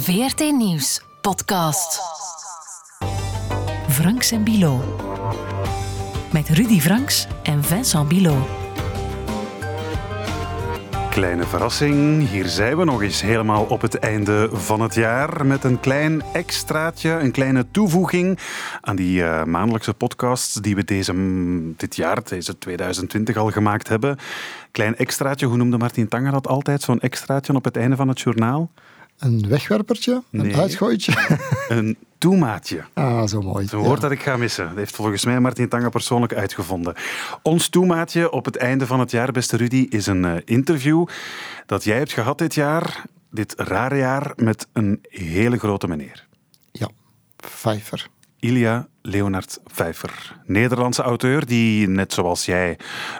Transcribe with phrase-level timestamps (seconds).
[0.00, 2.00] VRT Nieuws podcast.
[3.88, 4.98] Franks en Bilo.
[6.32, 8.46] Met Rudy Franks en Vincent Bilo.
[11.10, 15.64] Kleine verrassing, hier zijn we nog eens helemaal op het einde van het jaar met
[15.64, 18.38] een klein extraatje, een kleine toevoeging
[18.80, 21.14] aan die uh, maandelijkse podcasts die we deze,
[21.76, 24.18] dit jaar, deze 2020 al gemaakt hebben.
[24.70, 28.20] Klein extraatje, hoe noemde Martin Tanger dat altijd, zo'n extraatje op het einde van het
[28.20, 28.70] journaal?
[29.20, 30.22] Een wegwerpertje?
[30.30, 30.56] Een Nee.
[30.56, 31.12] uitgooitje?
[31.68, 32.84] Een toemaatje.
[32.94, 33.66] Ah, zo mooi.
[33.70, 34.02] Een woord Ja.
[34.02, 34.66] dat ik ga missen.
[34.68, 36.94] Dat heeft volgens mij Martin Tanger persoonlijk uitgevonden.
[37.42, 41.06] Ons toemaatje op het einde van het jaar, beste Rudy, is een eh, interview
[41.66, 46.26] dat jij hebt gehad dit jaar, dit rare jaar, met een hele grote meneer.
[46.72, 46.88] Ja,
[47.38, 48.08] vijver.
[48.38, 50.36] Ilja Leonard Pfeiffer.
[50.46, 52.78] Nederlandse auteur die, net zoals jij,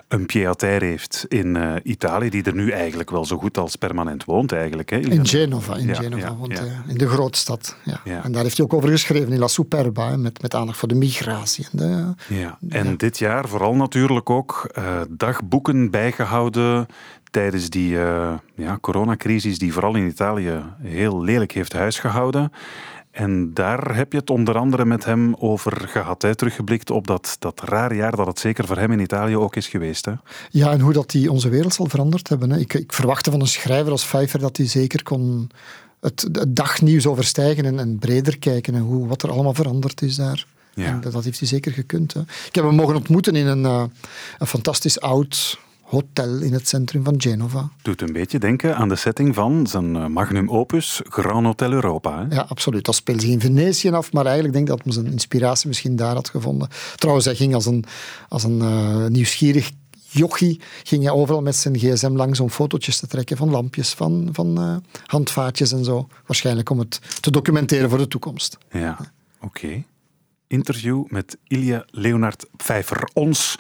[0.09, 4.25] een pied-à-terre heeft in eh, Italië, die er nu eigenlijk wel zo goed als permanent
[4.25, 4.91] woont eigenlijk.
[4.91, 4.97] Hè?
[4.99, 6.61] In Genova, in Ja, Genova ja, ja.
[6.61, 7.77] eh, in de grootstad.
[7.85, 8.23] Ja.
[8.23, 10.95] En daar heeft hij ook over geschreven in La Superba, met, met aandacht voor de
[10.95, 11.67] migratie.
[11.73, 16.87] En de, Ja, en dit jaar vooral natuurlijk ook eh, dagboeken bijgehouden
[17.31, 22.53] tijdens die eh, ja, coronacrisis die vooral in Italië heel lelijk heeft huisgehouden.
[23.11, 26.35] En daar heb je het onder andere met hem over gehad, hè?
[26.35, 29.69] teruggeblikt op dat, dat rare jaar dat het zeker voor hem in Italië ook is
[29.69, 30.05] geweest.
[30.05, 30.13] Hè?
[30.51, 32.51] ja, en hoe dat die onze wereld zal veranderd hebben.
[32.51, 32.59] Hè.
[32.59, 35.51] Ik, ik verwachtte van een schrijver als Vijver dat hij zeker kon
[36.01, 40.17] het, het dagnieuws overstijgen en, en breder kijken en hoe, wat er allemaal veranderd is
[40.17, 40.47] daar.
[40.75, 40.87] Ja.
[40.87, 42.13] En dat, dat heeft hij zeker gekund.
[42.13, 42.21] Hè.
[42.21, 43.85] Ik heb hem mogen ontmoeten in een, eh,
[44.39, 45.59] een fantastisch oud
[45.91, 47.69] hotel in het centrum van Genova.
[47.83, 52.19] Doet een beetje denken aan de setting van zijn eh, magnum opus Grand Hotel Europa.
[52.19, 52.35] Hè?
[52.35, 52.85] Ja, absoluut.
[52.85, 55.97] Dat speelde zich in Venetië af, maar eigenlijk denk ik dat hij zijn inspiratie misschien
[55.97, 56.69] daar had gevonden.
[56.97, 57.85] Trouwens, hij ging als een,
[58.29, 59.71] als een eh, nieuwsgierig
[60.11, 64.29] jochie, ging hij overal met zijn gsm langs om fotootjes te trekken van lampjes, van,
[64.33, 66.09] van eh, handvaatjes en zo.
[66.27, 68.59] Waarschijnlijk om het te documenteren voor de toekomst.
[68.73, 68.99] Ja,
[69.41, 69.85] oké.
[70.47, 73.11] Interview met Ilja Leonard Pfeiffer.
[73.13, 73.57] Ons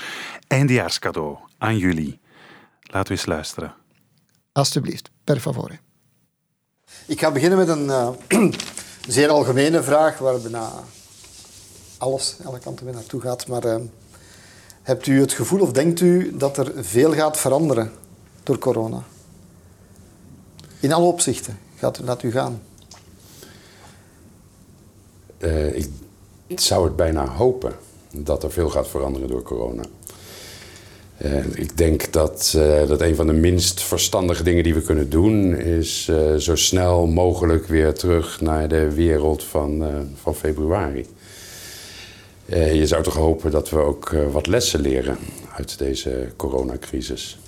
[0.47, 2.20] eindejaarscadeau aan jullie.
[2.91, 3.75] Laten we eens luisteren.
[4.53, 5.79] Alsjeblieft, per favore.
[7.07, 8.11] Ik ga beginnen met een eh,
[9.09, 10.71] zeer algemene vraag waar bijna
[11.99, 13.47] alles, alle kanten weer naartoe gaat.
[13.47, 13.81] Maar eh,
[14.83, 17.93] hebt u het gevoel of denkt u dat er veel gaat veranderen
[18.43, 19.03] door corona?
[20.81, 21.59] In alle opzichten.
[21.77, 22.63] Gaat, laat u gaan.
[25.39, 25.77] Eh,
[26.47, 27.75] ik zou het bijna hopen
[28.11, 29.83] dat er veel gaat veranderen door corona.
[31.21, 35.11] Eh, ik denk dat, eh, dat een van de minst verstandige dingen die we kunnen
[35.11, 35.57] doen...
[35.57, 39.85] is eh, zo snel mogelijk weer terug naar de wereld van,
[40.23, 41.07] van februari.
[42.47, 45.17] Je zou toch hopen dat we ook wat lessen leren
[45.57, 47.39] uit deze coronacrisis.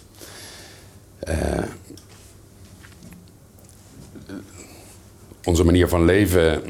[5.44, 6.62] Onze manier van leven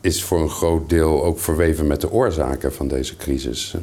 [0.00, 3.74] is voor een groot deel ook verweven met de oorzaken van deze crisis.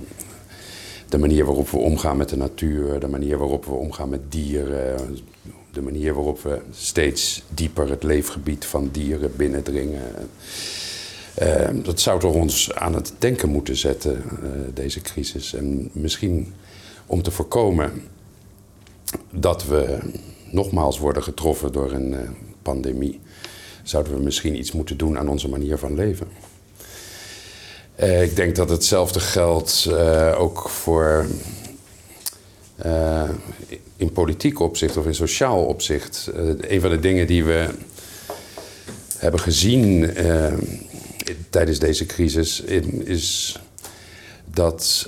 [1.11, 5.17] De manier waarop we omgaan met de natuur, de manier waarop we omgaan met dieren,
[5.71, 10.01] de manier waarop we steeds dieper het leefgebied van dieren binnendringen.
[11.33, 15.53] Eh, dat zou toch ons aan het denken moeten zetten, eh, deze crisis.
[15.53, 16.53] En misschien
[17.05, 17.91] om te voorkomen
[19.29, 19.97] dat we
[20.51, 22.29] nogmaals worden getroffen door een eh,
[22.61, 23.19] pandemie,
[23.83, 26.27] zouden we misschien iets moeten doen aan onze manier van leven.
[28.01, 31.25] Eh, ik denk dat hetzelfde geldt eh, ook voor
[32.75, 33.29] eh,
[33.95, 36.29] in politiek opzicht of in sociaal opzicht.
[36.59, 37.69] Een van de dingen die we
[39.17, 40.13] hebben gezien
[41.49, 42.61] tijdens deze crisis
[43.03, 43.59] is
[44.45, 45.05] dat.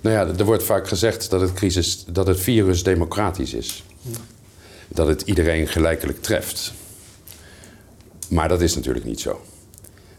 [0.00, 3.84] nou ja, er wordt vaak gezegd dat het, crisis, dat het virus democratisch is.
[4.88, 6.72] Dat het iedereen gelijkelijk treft.
[8.28, 9.40] Maar dat is natuurlijk niet zo.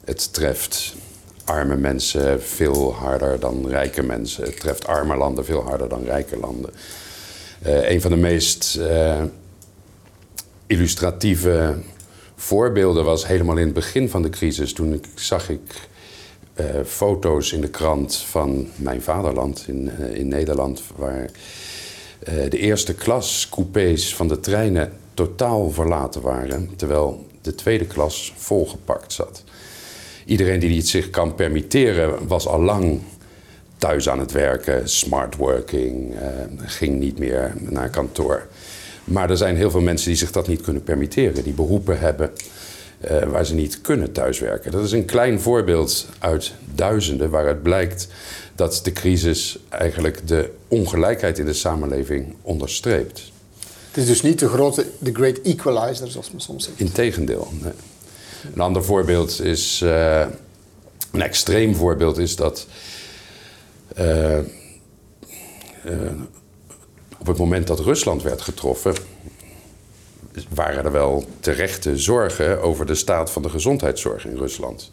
[0.05, 0.95] Het treft
[1.43, 4.43] arme mensen veel harder dan rijke mensen.
[4.43, 6.69] Het treft arme landen veel harder dan rijke landen.
[7.61, 9.21] Eh, een van de meest eh,
[10.67, 11.75] illustratieve
[12.35, 14.73] voorbeelden was helemaal in het begin van de crisis.
[14.73, 15.87] Toen zag ik
[16.53, 20.83] eh, foto's in de krant van mijn vaderland in, in Nederland...
[20.95, 21.29] waar
[22.49, 26.75] de eerste klas coupés van de treinen totaal verlaten waren...
[26.75, 29.43] terwijl de tweede klas volgepakt zat.
[30.25, 32.99] Iedereen die het zich kan permitteren was al lang
[33.77, 36.27] thuis aan het werken, smart working, eh,
[36.65, 38.47] ging niet meer naar kantoor.
[39.03, 42.31] Maar er zijn heel veel mensen die zich dat niet kunnen permitteren, die beroepen hebben
[42.99, 44.71] eh, waar ze niet kunnen thuiswerken.
[44.71, 48.07] Dat is een klein voorbeeld uit duizenden waaruit blijkt
[48.55, 53.31] dat de crisis eigenlijk de ongelijkheid in de samenleving onderstreept.
[53.87, 56.79] Het is dus niet de grote, de great equalizer, zoals men soms zegt.
[56.79, 57.47] Integendeel.
[57.61, 57.71] Nee.
[58.53, 60.25] Een ander voorbeeld is, uh,
[61.11, 62.67] een extreem voorbeeld is dat
[63.99, 66.11] uh, uh,
[67.17, 68.93] op het moment dat Rusland werd getroffen,
[70.49, 74.91] waren er wel terechte zorgen over de staat van de gezondheidszorg in Rusland.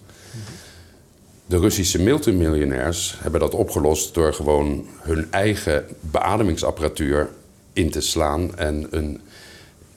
[1.46, 7.28] De Russische multimiljonairs hebben dat opgelost door gewoon hun eigen beademingsapparatuur
[7.72, 9.20] in te slaan en een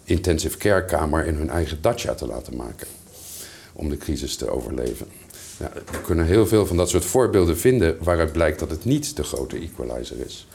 [0.03, 2.87] intensive care kamer in hun eigen dacha te laten maken.
[3.77, 5.07] Om de crisis te overleven.
[5.57, 9.23] We kunnen heel veel van dat soort voorbeelden vinden waaruit blijkt dat het niet de
[9.23, 10.47] grote equalizer is.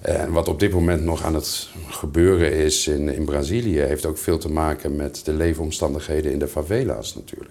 [0.00, 4.18] En wat op dit moment nog aan het gebeuren is in, in Brazilië, heeft ook
[4.18, 7.50] veel te maken met de leefomstandigheden in de favela's natuurlijk.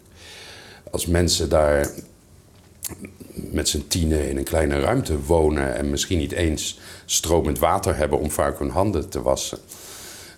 [0.91, 1.89] Als mensen daar
[3.33, 8.19] met z'n tienen in een kleine ruimte wonen en misschien niet eens stromend water hebben
[8.19, 9.57] om vaak hun handen te wassen,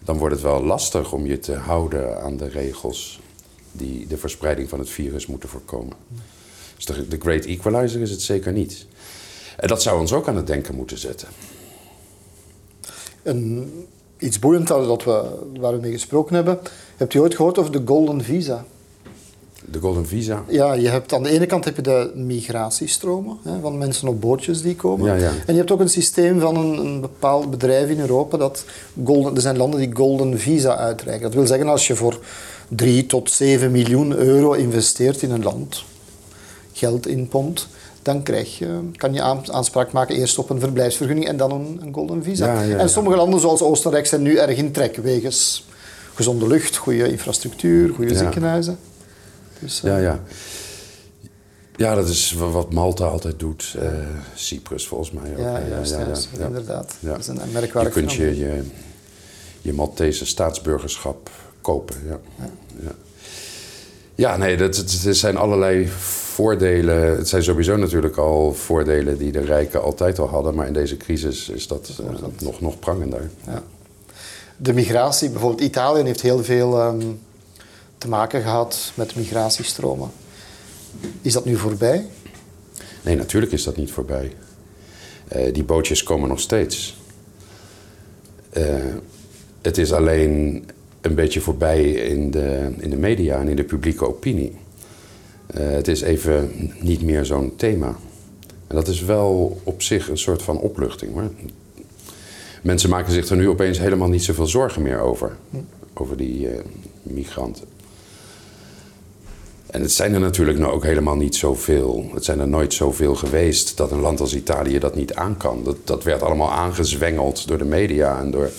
[0.03, 3.19] dan wordt het wel lastig om je te houden aan de regels
[3.77, 5.95] die de verspreiding van het virus moeten voorkomen.
[6.75, 8.85] Dus de, de Great Equalizer is het zeker niet.
[9.57, 11.27] En dat zou ons ook aan het denken moeten zetten.
[13.24, 13.71] En
[14.18, 15.24] iets boeiends dat we,
[15.59, 16.59] waar we mee gesproken hebben.
[16.97, 18.65] Hebt u ooit gehoord over de Golden Visa?
[19.71, 20.44] De Golden Visa?
[20.47, 24.21] Ja, je hebt, aan de ene kant heb je de migratiestromen hè, van mensen op
[24.21, 25.06] bootjes die komen.
[25.06, 25.31] Ja, ja.
[25.45, 28.65] En je hebt ook een systeem van een, een bepaald bedrijf in Europa dat
[29.03, 31.25] golden, er zijn landen die Golden Visa uitreiken.
[31.25, 32.19] Dat wil zeggen als je voor
[32.68, 35.84] 3 tot 7 miljoen euro investeert in een land,
[36.74, 37.68] geld inpompt,
[38.02, 39.22] dan krijg je, kan je
[39.52, 42.64] aanspraak maken eerst op een verblijfsvergunning en dan een, een golden visa.
[42.64, 45.66] en sommige landen zoals Oostenrijk zijn nu erg in trek wegens
[46.14, 48.78] gezonde lucht, goede infrastructuur, goede ziekenhuizen.
[49.60, 50.19] Dus, ja, ja.
[51.75, 53.75] Ja, dat is wat Malta altijd doet.
[53.78, 53.90] Uh,
[54.36, 55.40] Cyprus volgens mij ook.
[55.40, 56.08] Ja, juist, ja,
[56.40, 56.96] ja, inderdaad.
[57.00, 58.64] Dat is een merkwaardig Je kunt je, je,
[59.62, 61.30] je Maltese staatsburgerschap
[61.68, 61.96] kopen.
[62.08, 62.19] Ja,
[62.84, 62.92] ja.
[64.16, 64.38] ja.
[64.38, 65.88] nee, dat, er zijn allerlei
[66.34, 67.18] voordelen.
[67.18, 70.56] Het zijn sowieso natuurlijk al voordelen die de rijken altijd al hadden.
[70.56, 72.08] Maar in deze crisis is dat, uh,
[72.40, 73.30] nog, nog prangender.
[73.46, 73.64] Ja.
[74.58, 76.81] De migratie, bijvoorbeeld Italië heeft heel veel...
[76.81, 77.19] Um,
[77.98, 80.12] te maken gehad met migratiestromen.
[81.22, 82.06] Is dat nu voorbij?
[83.02, 84.36] Nee, natuurlijk is dat niet voorbij.
[85.36, 86.98] Uh, die bootjes komen nog steeds.
[88.54, 88.64] Uh,
[89.62, 90.66] het is alleen
[91.09, 94.51] een beetje voorbij in de, in de media en in de publieke opinie.
[95.57, 96.51] Uh, het is even
[96.81, 97.95] niet meer zo'n thema.
[98.68, 101.31] En dat is wel op zich een soort van opluchting hoor.
[102.62, 105.38] Mensen maken zich er nu opeens helemaal niet zoveel zorgen meer over.
[105.94, 106.48] Over die
[107.04, 107.65] migranten.
[109.68, 112.09] En het zijn er natuurlijk nou ook helemaal niet zoveel.
[112.13, 115.63] Het zijn er nooit zoveel geweest dat een land als Italië dat niet aan kan.
[115.63, 118.51] Dat, dat werd allemaal aangezwengeld door de media en door eh,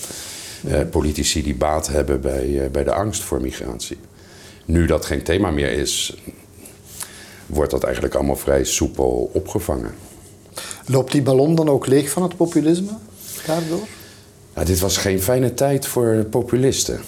[0.89, 3.97] politici die baat hebben bij, eh, bij de angst voor migratie.
[4.65, 6.17] Nu dat geen thema meer is,
[7.45, 9.91] wordt dat eigenlijk allemaal vrij soepel opgevangen.
[10.85, 12.91] Loopt die ballon dan ook leeg van het populisme
[13.45, 13.87] daardoor?
[14.55, 17.01] Ja, dit was geen fijne tijd voor populisten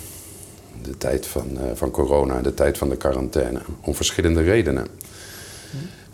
[0.82, 3.60] de tijd van, uh, van corona, de tijd van de quarantaine.
[3.82, 4.88] Om verschillende redenen.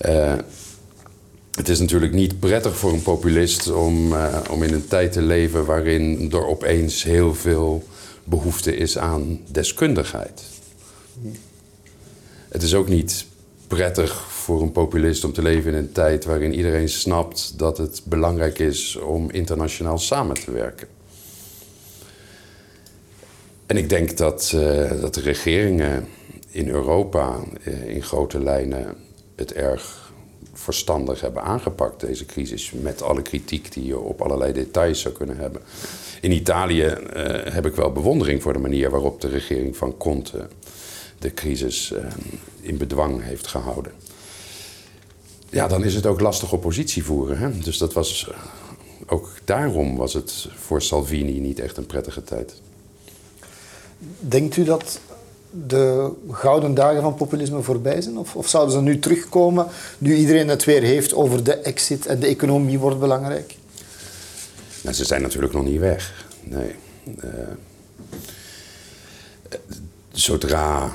[0.06, 0.34] Uh,
[1.58, 5.22] het is natuurlijk niet prettig voor een populist om, uh, om in een tijd te
[5.22, 7.84] leven waarin er opeens heel veel
[8.24, 10.44] behoefte is aan deskundigheid.
[12.50, 13.26] Het is ook niet
[13.68, 18.02] prettig voor een populist om te leven in een tijd waarin iedereen snapt dat het
[18.04, 20.88] belangrijk is om internationaal samen te werken.
[23.66, 26.08] En ik denk dat, uh, dat de regeringen
[26.50, 28.96] in Europa uh, in grote lijnen
[29.36, 30.07] het erg
[30.54, 32.72] verstandig hebben aangepakt, deze crisis.
[32.72, 35.62] Met alle kritiek die je op allerlei details zou kunnen hebben.
[36.22, 36.94] In Italië uh,
[37.54, 40.48] heb ik wel bewondering voor de manier waarop de regering van Conte
[41.20, 41.94] de crisis
[42.62, 43.92] in bedwang heeft gehouden.
[45.50, 47.38] Ja, dan is het ook lastig oppositie voeren.
[47.38, 47.60] Hè?
[47.60, 48.32] Dus dat was,
[49.06, 52.62] ook daarom was het voor Salvini niet echt een prettige tijd.
[54.20, 55.00] Denkt u dat
[55.52, 58.18] de gouden dagen van populisme voorbij zijn?
[58.18, 62.20] Of, of, zouden ze nu terugkomen, nu iedereen het weer heeft over de exit en
[62.20, 63.56] de economie wordt belangrijk?
[64.84, 66.26] Nou, ze zijn natuurlijk nog niet weg.
[66.44, 66.72] Nee.
[67.24, 67.30] Uh,
[70.12, 70.92] zodra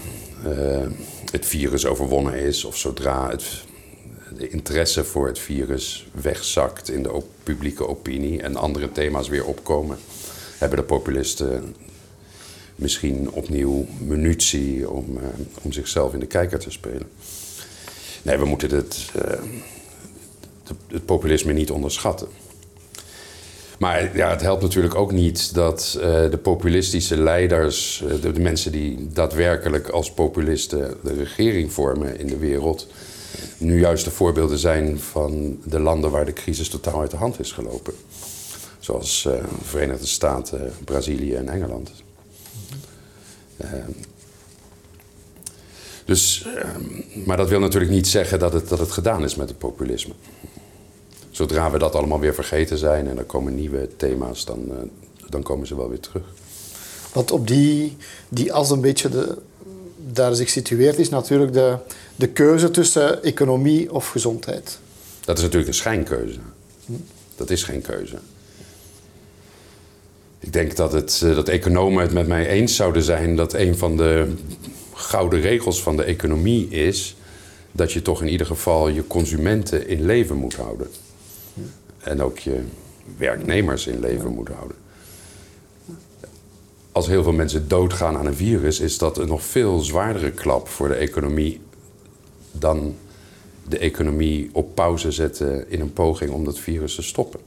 [0.46, 0.86] uh,
[1.30, 3.44] het virus overwonnen is, of zodra het,
[4.36, 9.98] de interesse voor het virus wegzakt in de publieke opinie en andere thema's weer opkomen,
[10.58, 11.74] hebben de populisten
[12.82, 15.22] misschien opnieuw munitie om, uh,
[15.62, 17.08] om zichzelf in de kijker te spelen.
[18.22, 19.22] Nee, we moeten het, uh,
[20.86, 22.28] het populisme niet onderschatten.
[23.78, 28.72] Maar ja, het helpt natuurlijk ook niet dat uh, de populistische leiders, de, de, mensen
[28.72, 32.86] die daadwerkelijk als populisten de regering vormen in de wereld,
[33.58, 37.40] nu juist de voorbeelden zijn van de landen waar de crisis totaal uit de hand
[37.40, 37.94] is gelopen.
[38.78, 42.01] Zoals de Verenigde Staten, Brazilië en Engeland.
[46.04, 46.46] Dus,
[47.24, 50.12] maar dat wil natuurlijk niet zeggen dat het, dat het gedaan is met het populisme.
[51.30, 54.74] Zodra we dat allemaal weer vergeten zijn en er komen nieuwe thema's, dan, uh,
[55.28, 56.24] dan komen ze wel weer terug.
[57.12, 57.96] Wat op die,
[58.28, 59.38] die as een beetje de,
[60.12, 61.76] daar zich situeert, is natuurlijk de,
[62.16, 64.78] de keuze tussen economie of gezondheid.
[65.24, 66.38] Dat is natuurlijk een schijnkeuze.
[67.36, 68.18] Dat is geen keuze.
[70.42, 73.76] Ik denk dat, het, eh, dat economen het met mij eens zouden zijn dat een
[73.76, 74.34] van de
[74.94, 77.16] gouden regels van de economie is
[77.72, 80.86] dat je toch in ieder geval je consumenten in leven moet houden
[81.98, 82.60] en ook je
[83.16, 84.76] werknemers in leven moet houden.
[86.92, 90.68] Als heel veel mensen doodgaan aan een virus, is dat een nog veel zwaardere klap
[90.68, 91.60] voor de economie
[92.52, 92.94] dan
[93.68, 97.40] de economie op pauze zetten in een poging om dat virus te stoppen.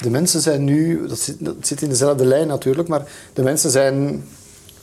[0.00, 4.24] De mensen zijn nu, dat zit, zit in dezelfde lijn natuurlijk, maar de mensen zijn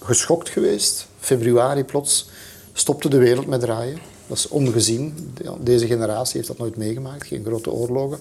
[0.03, 1.07] geschokt geweest.
[1.19, 2.29] Februari plots
[2.73, 3.99] stopte de wereld met draaien.
[4.27, 5.33] Dat is ongezien.
[5.59, 8.19] Deze generatie heeft dat nooit meegemaakt, geen grote oorlogen.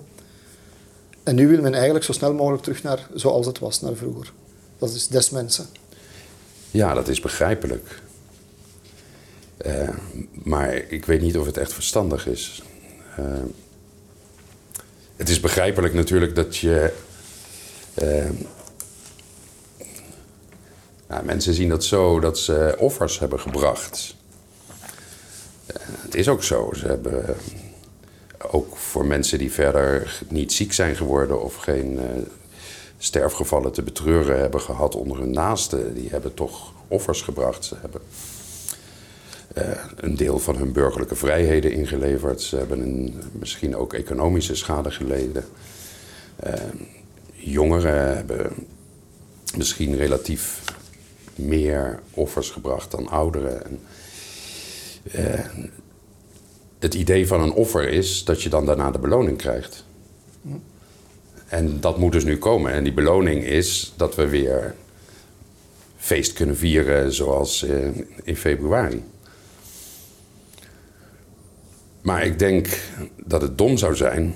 [1.22, 4.32] En nu wil men eigenlijk zo snel mogelijk terug naar zoals het was, naar vroeger.
[4.78, 5.66] Dat is des mensen.
[6.70, 8.02] Ja, dat is begrijpelijk.
[9.66, 9.88] Uh,
[10.32, 12.62] maar ik weet niet of het echt verstandig is.
[13.18, 13.26] Uh,
[15.16, 16.92] het is begrijpelijk natuurlijk dat je.
[18.02, 18.30] Uh,
[21.08, 24.14] nou, mensen zien dat zo dat ze offers hebben gebracht.
[25.76, 26.72] het is ook zo.
[26.74, 27.36] Ze hebben
[28.50, 32.02] ook voor mensen die verder niet ziek zijn geworden of geen uh,
[32.98, 37.64] sterfgevallen te betreuren hebben gehad onder hun naasten, die hebben toch offers gebracht.
[37.64, 38.00] Ze hebben
[39.96, 42.40] een deel van hun burgerlijke vrijheden ingeleverd.
[42.40, 45.44] Ze hebben een, misschien ook economische schade geleden.
[46.46, 46.52] Uh,
[47.32, 48.52] jongeren hebben
[49.56, 50.62] misschien relatief
[51.34, 53.62] meer offers gebracht dan ouderen.
[53.64, 53.80] En,
[56.78, 59.84] het idee van een offer is dat je dan daarna de beloning krijgt.
[61.48, 62.72] En dat moet dus nu komen.
[62.72, 64.74] En die beloning is dat we weer
[65.96, 67.86] feest kunnen vieren zoals eh,
[68.22, 69.04] in februari.
[72.06, 72.80] Maar ik denk
[73.24, 74.34] dat het dom zou zijn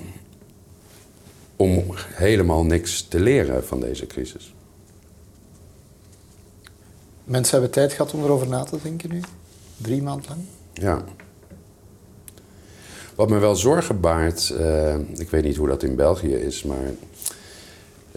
[1.55, 4.53] om helemaal niks te leren van deze crisis.
[7.23, 9.19] Mensen hebben tijd gehad om erover na te denken nu?
[9.77, 10.41] Drie maanden lang?
[10.73, 11.03] Ja.
[13.15, 16.91] Wat me wel zorgen baart, uh, ik weet niet hoe dat in België is, maar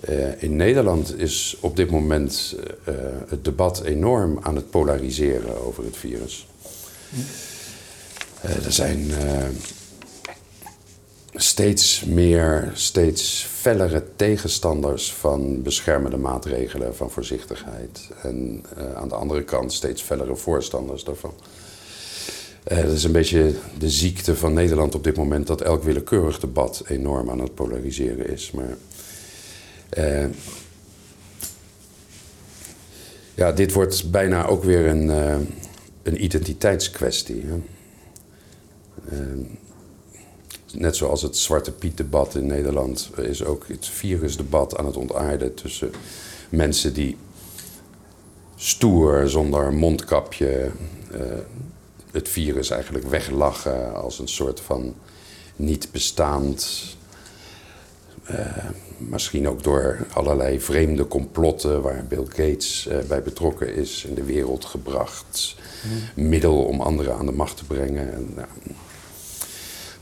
[0.09, 2.57] uh, in Nederland is op dit moment
[2.89, 2.95] uh,
[3.29, 6.47] het debat enorm aan het polariseren over het virus.
[8.45, 9.11] Er zijn
[11.35, 18.09] steeds meer, steeds fellere tegenstanders van beschermende maatregelen, van voorzichtigheid.
[18.23, 21.35] En aan de andere kant steeds fellere voorstanders daarvan.
[22.73, 26.41] Uh, dat is een beetje de ziekte van Nederland op dit moment, dat elk willekeurig
[26.41, 28.51] debat enorm aan het polariseren is.
[28.51, 28.77] Maar
[33.35, 35.09] ja, dit wordt bijna ook weer een,
[36.03, 37.45] een identiteitskwestie.
[37.47, 37.63] Hè?
[40.73, 45.91] Net zoals het Zwarte Piet-debat in Nederland is ook het virusdebat aan het ontaarden tussen
[46.49, 47.17] mensen die
[48.57, 50.71] stoer, zonder mondkapje
[52.15, 54.95] het virus eigenlijk weglachen als een soort van
[55.57, 56.83] niet bestaand.
[58.31, 58.65] Uh,
[58.99, 64.23] misschien ook door allerlei vreemde complotten waar Bill Gates uh, bij betrokken is in de
[64.23, 65.57] wereld gebracht.
[66.15, 66.29] Mm.
[66.29, 68.13] Middel om anderen aan de macht te brengen.
[68.13, 68.43] En, uh,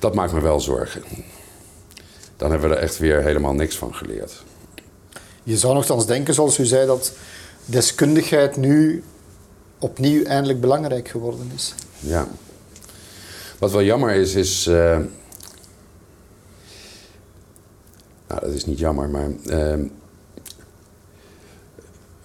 [0.02, 1.02] dat maakt me wel zorgen.
[2.36, 4.42] Dan hebben we er echt weer helemaal niks van geleerd.
[5.42, 7.12] Je zou nogthans denken, zoals u zei, dat
[7.64, 9.04] deskundigheid nu
[9.78, 11.74] opnieuw eindelijk belangrijk geworden is.
[11.98, 12.28] Ja.
[13.58, 14.66] Wat wel jammer is, is.
[14.66, 14.74] Uh,
[18.28, 19.28] nou, dat is niet jammer, maar.
[19.46, 19.84] Uh,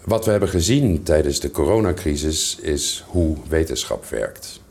[0.03, 4.61] wat we hebben gezien tijdens de coronacrisis is hoe wetenschap werkt.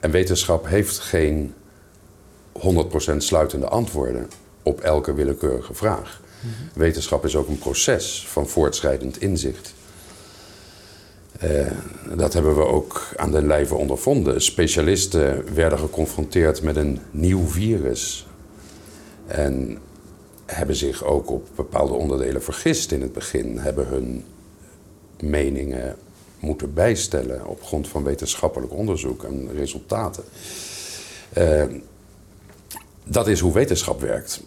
[0.00, 1.54] En wetenschap heeft geen
[3.12, 4.30] 100% sluitende antwoorden
[4.62, 6.20] op elke willekeurige vraag.
[6.74, 9.74] Wetenschap is ook een proces van voortschrijdend inzicht.
[11.44, 11.66] Uh,
[12.16, 14.42] dat hebben we ook aan de lijve ondervonden.
[14.42, 18.26] Specialisten werden geconfronteerd met een nieuw virus.
[19.26, 19.78] En
[20.46, 24.24] hebben zich ook op bepaalde onderdelen vergist in het begin, hebben hun
[25.20, 25.96] meningen
[26.38, 30.24] moeten bijstellen op grond van wetenschappelijk onderzoek en resultaten.
[31.38, 31.62] Uh,
[33.08, 34.42] dat is hoe wetenschap werkt.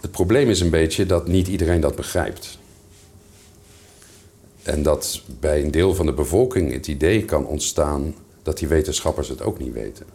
[0.00, 2.58] Het probleem is een beetje dat niet iedereen dat begrijpt.
[4.62, 9.28] En dat bij een deel van de bevolking het idee kan ontstaan dat die wetenschappers
[9.28, 10.06] het ook niet weten.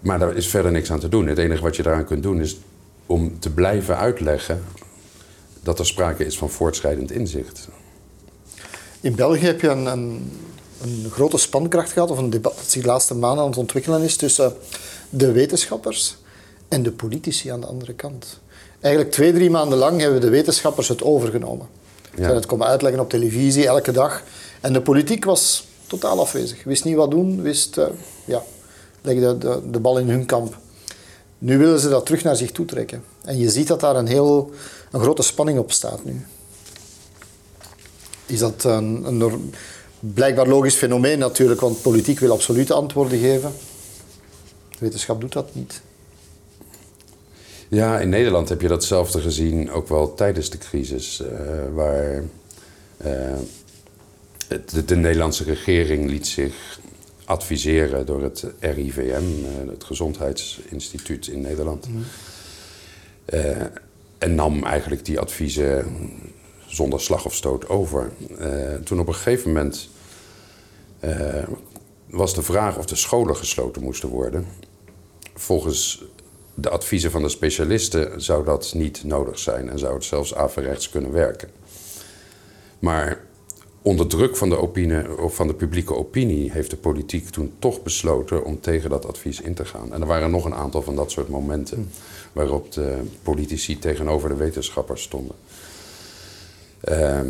[0.00, 1.26] Maar daar is verder niks aan te doen.
[1.26, 2.58] Het enige wat je daaraan kunt doen is
[3.06, 4.62] om te blijven uitleggen
[5.62, 7.68] dat er sprake is van voortschrijdend inzicht.
[9.00, 10.30] In België heb je een, een,
[10.82, 14.02] een grote spankracht gehad, of een debat dat zich de laatste maanden aan het ontwikkelen
[14.02, 14.54] is tussen
[15.10, 16.16] de wetenschappers
[16.68, 18.40] en de politici aan de andere kant.
[18.80, 21.66] Eigenlijk twee, drie maanden lang hebben de wetenschappers het overgenomen.
[22.14, 22.34] Ze ja.
[22.34, 24.22] het komen uitleggen op televisie elke dag.
[24.60, 26.64] En de politiek was totaal afwezig.
[26.64, 27.86] Wist niet wat doen, wist, uh,
[28.24, 28.42] ja,
[29.00, 30.58] legde de, de bal in hun kamp.
[31.38, 33.04] Nu willen ze dat terug naar zich toe trekken.
[33.24, 34.50] En je ziet dat daar een heel
[34.90, 36.26] een grote spanning op staat nu.
[38.26, 39.52] Is dat een, een
[40.00, 43.52] blijkbaar logisch fenomeen natuurlijk, want politiek wil absolute antwoorden geven.
[44.78, 45.82] Wetenschap doet dat niet.
[47.68, 51.28] Ja, in Nederland heb je datzelfde gezien, ook wel tijdens de crisis, uh,
[51.74, 53.38] waar uh,
[54.48, 56.80] het, de, Nederlandse regering liet zich
[57.24, 61.88] adviseren door het RIVM, uh, eh, het Gezondheidsinstituut in Nederland.
[61.88, 62.04] Mm.
[64.18, 65.86] en nam eigenlijk die adviezen
[66.70, 68.10] zonder slag of stoot over.
[68.84, 69.88] toen op een gegeven moment
[72.06, 74.46] was de vraag of de scholen gesloten moesten worden.
[75.34, 76.04] Volgens
[76.54, 80.90] de adviezen van de specialisten zou dat niet nodig zijn en zou het zelfs averechts
[80.90, 81.50] kunnen werken.
[82.78, 83.20] Maar
[83.82, 87.82] onder druk van de, opinie, of van de publieke opinie heeft de politiek toen toch
[87.82, 89.92] besloten om tegen dat advies in te gaan.
[89.92, 91.90] En er waren nog een aantal van dat soort momenten
[92.32, 95.36] waarop de politici tegenover de wetenschappers stonden.
[96.88, 97.20] Uh,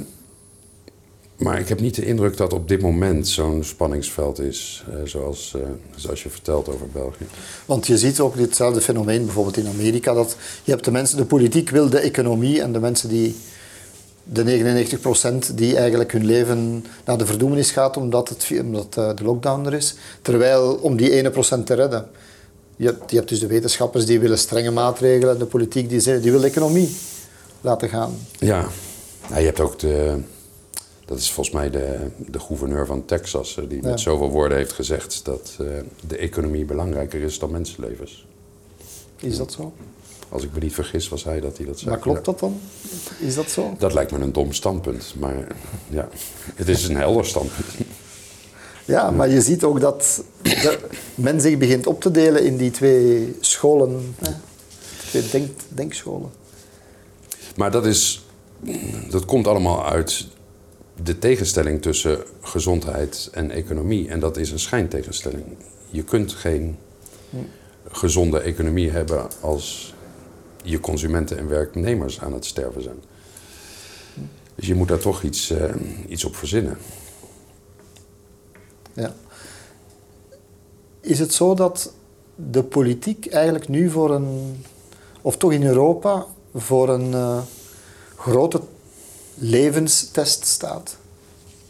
[1.41, 5.55] maar ik heb niet de indruk dat op dit moment zo'n spanningsveld is, uh, zoals,
[5.57, 5.63] uh,
[5.97, 7.25] zoals je vertelt over België.
[7.67, 10.15] Want je ziet ook ditzelfde fenomeen bijvoorbeeld in Amerika.
[10.15, 13.37] Dat je hebt de mensen, de politiek wil de economie en de mensen die,
[14.25, 14.45] de
[15.51, 19.67] 99% die eigenlijk hun leven naar de verdoemenis gaat omdat, het, omdat uh, de lockdown
[19.67, 19.95] er is.
[20.23, 21.33] Terwijl om die 1%
[21.65, 22.09] te redden.
[22.77, 26.21] Je hebt, je hebt dus de wetenschappers die willen strenge maatregelen en de politiek die,
[26.21, 26.97] die wil de economie
[27.61, 28.19] laten gaan.
[28.39, 28.67] Ja,
[29.31, 30.23] nou, je hebt ook de
[31.11, 34.73] dat is volgens mij de, de gouverneur van Texas, eh, die met zoveel woorden heeft
[34.73, 35.69] gezegd dat uh,
[36.07, 38.27] de economie belangrijker is dan mensenlevens.
[39.21, 39.73] Is dat zo?
[40.29, 41.91] Als ik me niet vergis, was hij dat hij dat zei.
[41.91, 42.61] Maar klopt dat dan?
[43.21, 43.75] Is dat zo?
[43.79, 45.47] Dat lijkt me een dom standpunt, maar
[45.89, 46.09] ja,
[46.55, 47.69] het is een helder standpunt.
[48.85, 50.25] Ja, maar je ziet ook dat
[51.15, 54.15] men zich begint op te delen in die twee scholen,
[55.09, 56.31] twee denk, denkscholen.
[57.57, 58.25] Maar dat is,
[59.11, 60.27] dat komt allemaal uit
[61.03, 64.09] de tegenstelling tussen gezondheid en economie.
[64.09, 65.45] En dat is een schijntegenstelling.
[65.91, 66.79] Je kunt geen
[67.91, 69.95] gezonde economie hebben als
[70.63, 73.03] je consumenten en werknemers aan het sterven zijn.
[74.55, 75.65] Dus je moet daar toch iets, uh,
[76.09, 76.79] iets op verzinnen.
[78.93, 79.15] Ja.
[81.01, 81.93] Is het zo dat
[82.35, 84.57] de politiek eigenlijk nu voor een,
[85.21, 87.41] of toch in Europa, voor een uh,
[88.21, 88.61] grote
[89.35, 90.97] levenstest staat.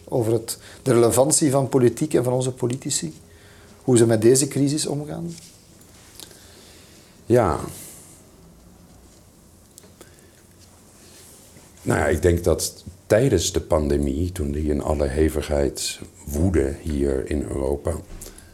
[0.04, 3.14] Over het, de relevantie van politiek en van onze politici.
[3.82, 5.34] Hoe ze met deze crisis omgaan.
[7.26, 7.60] Ja.
[11.82, 17.30] Nou ja, ik denk dat tijdens de pandemie, toen die in alle hevigheid woedde hier
[17.30, 17.94] in Europa,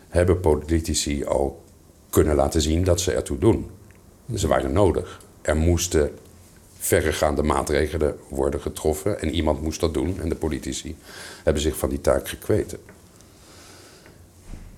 [0.08, 1.64] hebben politici al
[2.10, 3.70] kunnen laten zien dat ze ertoe doen.
[4.34, 5.20] Ze waren nodig.
[5.42, 6.10] Er moesten
[6.86, 9.20] verregaande maatregelen worden getroffen.
[9.20, 10.20] En iemand moest dat doen.
[10.20, 10.96] En de politici
[11.44, 12.78] hebben zich van die taak gekweten.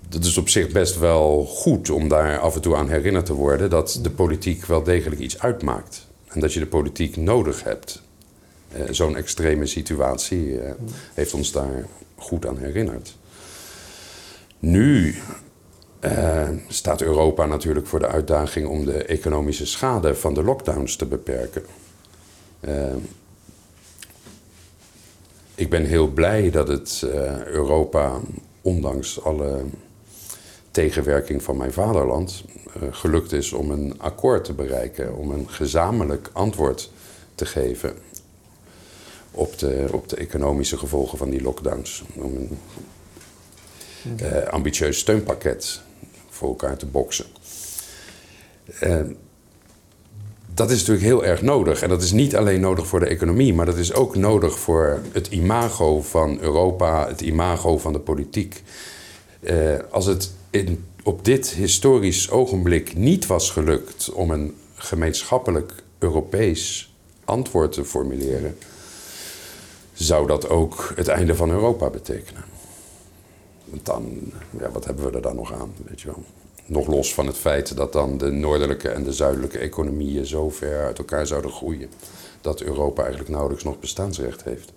[0.08, 3.34] Dat is op zich best wel goed om daar af en toe aan herinnerd te
[3.34, 6.06] worden dat de politiek wel degelijk iets uitmaakt.
[6.26, 8.02] En dat je de politiek nodig hebt.
[8.72, 10.72] Eh, Zo'n extreme situatie eh,
[11.14, 13.16] heeft ons daar goed aan herinnerd.
[14.58, 15.14] Nu
[16.00, 21.06] uh, staat Europa natuurlijk voor de uitdaging om de economische schade van de lockdowns te
[21.06, 21.62] beperken.
[22.60, 22.94] Uh,
[25.54, 28.20] ik ben heel blij dat het uh, Europa,
[28.62, 29.64] ondanks alle
[30.70, 32.44] tegenwerking van mijn vaderland,
[32.76, 36.90] uh, gelukt is om een akkoord te bereiken, om een gezamenlijk antwoord
[37.34, 37.92] te geven
[39.30, 42.04] op de, op de economische gevolgen van die lockdowns.
[42.14, 42.48] Om
[44.16, 45.80] een ambitieus steunpakket
[46.28, 47.26] voor elkaar te boksen.
[50.58, 51.82] Dat is natuurlijk heel erg nodig.
[51.82, 55.00] En dat is niet alleen nodig voor de economie, maar dat is ook nodig voor
[55.12, 58.62] het imago van Europa, het imago van de politiek.
[59.40, 66.92] Uh, als het in, op dit historisch ogenblik niet was gelukt om een gemeenschappelijk Europees
[67.24, 68.58] antwoord te formuleren,
[69.92, 72.44] zou dat ook het einde van Europa betekenen.
[73.64, 76.22] Want dan, ja, wat hebben we er dan nog aan, weet je wel?
[76.68, 80.84] Nog los van het feit dat dan de noordelijke en de zuidelijke economieën zo ver
[80.84, 81.88] uit elkaar zouden groeien.
[82.40, 84.72] Dat Europa eigenlijk nauwelijks nog bestaansrecht heeft.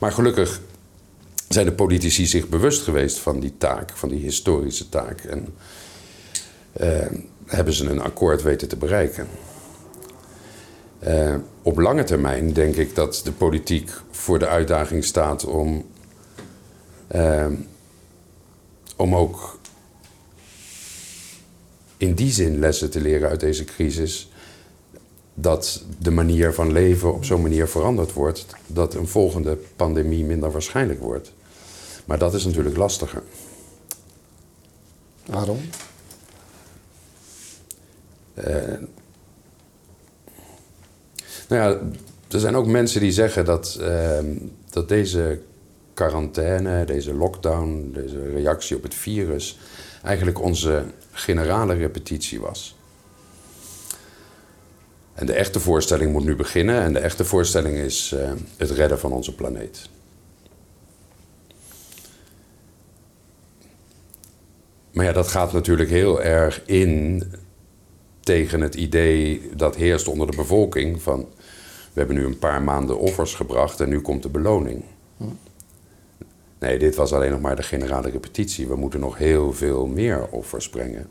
[0.00, 0.60] Maar gelukkig
[1.48, 5.20] zijn de politici zich bewust geweest van die taak, van die historische taak.
[5.20, 5.54] En
[6.72, 7.06] eh,
[7.46, 9.28] hebben ze een akkoord weten te bereiken.
[10.98, 15.86] Eh, op lange termijn denk ik dat de politiek voor de uitdaging staat om,
[17.06, 17.46] eh,
[18.96, 19.58] om ook
[21.98, 24.30] in die zin lessen te leren uit deze crisis.
[25.34, 30.50] Dat de manier van leven op zo'n manier veranderd wordt dat een volgende pandemie minder
[30.50, 31.32] waarschijnlijk wordt.
[32.04, 33.22] Maar dat is natuurlijk lastiger.
[35.26, 35.60] Waarom?
[38.34, 38.44] Uh,
[41.48, 41.80] nou ja,
[42.28, 44.18] er zijn ook mensen die zeggen dat, uh,
[44.70, 45.40] dat deze
[45.94, 49.58] quarantaine, deze lockdown, deze reactie op het virus
[50.02, 52.76] eigenlijk onze generale repetitie was.
[55.14, 56.82] En de echte voorstelling moet nu beginnen.
[56.82, 59.88] En de echte voorstelling is uh, het redden van onze planeet.
[64.92, 67.24] Maar ja, dat gaat natuurlijk heel erg in
[68.20, 71.28] tegen het idee dat heerst onder de bevolking van
[71.92, 74.84] we hebben nu een paar maanden offers gebracht en nu komt de beloning.
[75.16, 75.24] Hm.
[76.58, 78.68] Nee, dit was alleen nog maar de generale repetitie.
[78.68, 81.06] We moeten nog heel veel meer offers brengen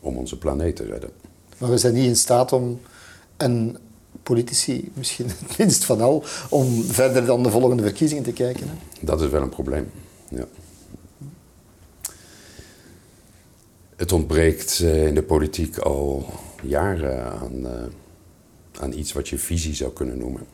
[0.00, 1.10] om onze planeet te redden.
[1.58, 2.80] Maar we zijn niet in staat om,
[3.36, 3.76] en
[4.22, 8.68] politici misschien het minst van al, om verder dan de volgende verkiezingen te kijken.
[8.68, 8.74] Hè?
[9.00, 9.90] Dat is wel een probleem,
[10.28, 10.44] ja.
[13.96, 16.26] Het ontbreekt eh, in de politiek al
[16.62, 17.82] jaren aan, eh,
[18.80, 20.46] aan iets wat je visie zou kunnen noemen.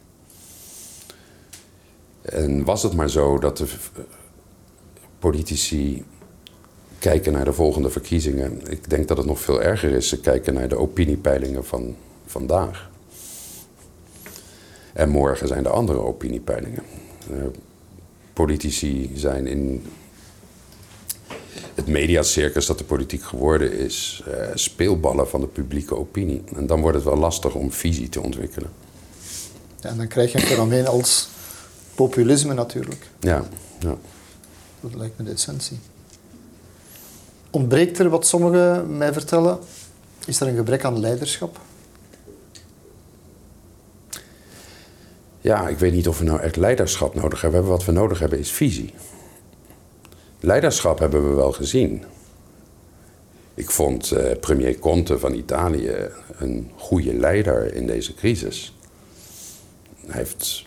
[2.26, 4.02] En was het maar zo dat de eh,
[5.18, 6.04] politici
[6.98, 8.60] kijken naar de volgende verkiezingen.
[8.70, 10.08] Ik denk dat het nog veel erger is.
[10.08, 12.90] Ze kijken naar de opiniepeilingen van vandaag.
[14.92, 16.82] En morgen zijn er andere opiniepeilingen.
[17.30, 17.36] Uh,
[18.32, 19.84] politici zijn in
[21.74, 26.42] het mediacircus dat de politiek geworden is, uh, speelballen van de publieke opinie.
[26.54, 28.70] En dan wordt het wel lastig om visie te ontwikkelen.
[29.80, 31.28] Ja, en dan krijg je een fenomeen als
[31.96, 33.08] populisme natuurlijk.
[33.20, 33.44] Ja,
[33.78, 33.96] ja.
[34.80, 35.78] Dat lijkt me de essentie.
[37.50, 39.58] Ontbreekt er, wat sommigen mij vertellen,
[40.26, 41.60] is er een gebrek aan leiderschap?
[45.40, 47.64] Ja, ik weet niet of we nou echt leiderschap nodig hebben.
[47.64, 48.94] Wat we nodig hebben is visie.
[50.40, 52.04] Leiderschap hebben we wel gezien.
[53.54, 58.76] Ik vond eh, premier Conte van Italië een goede leider in deze crisis.
[60.06, 60.66] Hij heeft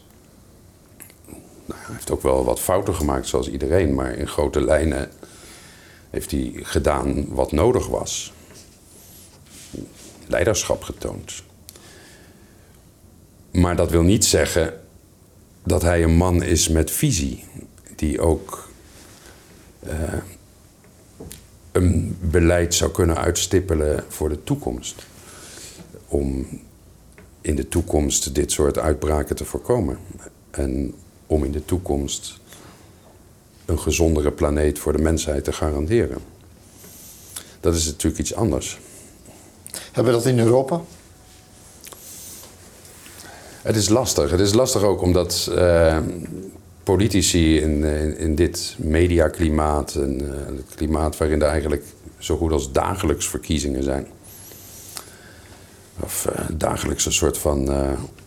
[1.69, 5.09] nou, hij heeft ook wel wat fouten gemaakt, zoals iedereen, maar in grote lijnen
[6.09, 8.33] heeft hij gedaan wat nodig was.
[10.27, 11.43] Leiderschap getoond.
[13.51, 14.81] Maar dat wil niet zeggen
[15.63, 17.43] dat hij een man is met visie,
[17.95, 18.69] die ook
[19.87, 19.91] uh,
[21.71, 25.05] een beleid zou kunnen uitstippelen voor de toekomst.
[26.07, 26.47] Om
[27.41, 29.97] in de toekomst dit soort uitbraken te voorkomen.
[30.51, 30.93] En
[31.29, 32.39] om in de toekomst
[33.65, 36.17] een gezondere planeet voor de mensheid te garanderen.
[37.59, 38.79] Dat is natuurlijk iets anders.
[39.91, 40.81] Hebben we dat in Europa?
[43.61, 44.31] Het is lastig.
[44.31, 45.97] Het is lastig ook omdat uh,
[46.83, 50.29] politici in, in, in, dit mediaklimaat, een uh,
[50.75, 51.83] klimaat waarin er eigenlijk
[52.17, 54.07] zo goed als dagelijks verkiezingen zijn.
[55.99, 57.69] Of uh, dagelijks een soort van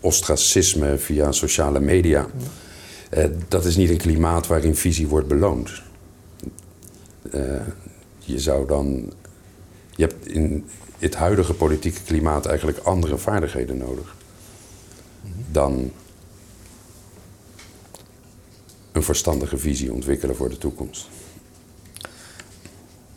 [0.01, 2.27] ostracisme via sociale media.
[3.49, 5.83] Dat is niet een klimaat waarin visie wordt beloond.
[7.35, 7.61] Uh,
[8.19, 9.13] je zou dan.
[9.97, 10.65] Je hebt in
[10.99, 14.17] het huidige politieke klimaat eigenlijk andere vaardigheden nodig.
[15.51, 15.91] Dan
[18.93, 21.09] een verstandige visie ontwikkelen voor de toekomst.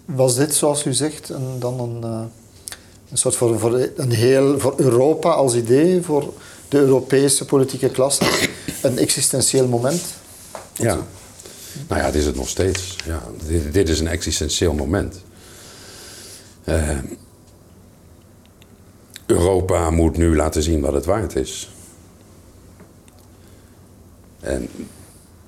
[0.05, 2.23] Was dit, zoals u zegt, dan een, uh,
[3.11, 6.33] een soort voor, voor, een heel, voor Europa als idee, voor
[6.69, 8.49] de Europese politieke klasse?
[8.85, 10.03] Een existentieel moment?
[10.73, 10.97] Ja.
[11.87, 12.95] Nou ja, het is het nog steeds.
[13.05, 15.15] Ja, dit, dit is een existentieel moment.
[16.65, 16.89] Uh,
[19.25, 21.69] Europa moet nu laten zien wat het waard is.
[24.39, 24.69] En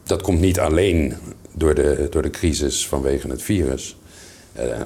[0.04, 1.14] dat komt niet alleen
[1.54, 3.98] door de, door de crisis vanwege het virus.
[4.60, 4.82] Uh,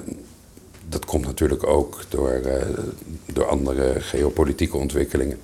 [0.88, 2.62] dat komt natuurlijk ook door, uh,
[3.32, 5.38] door andere geopolitieke ontwikkelingen.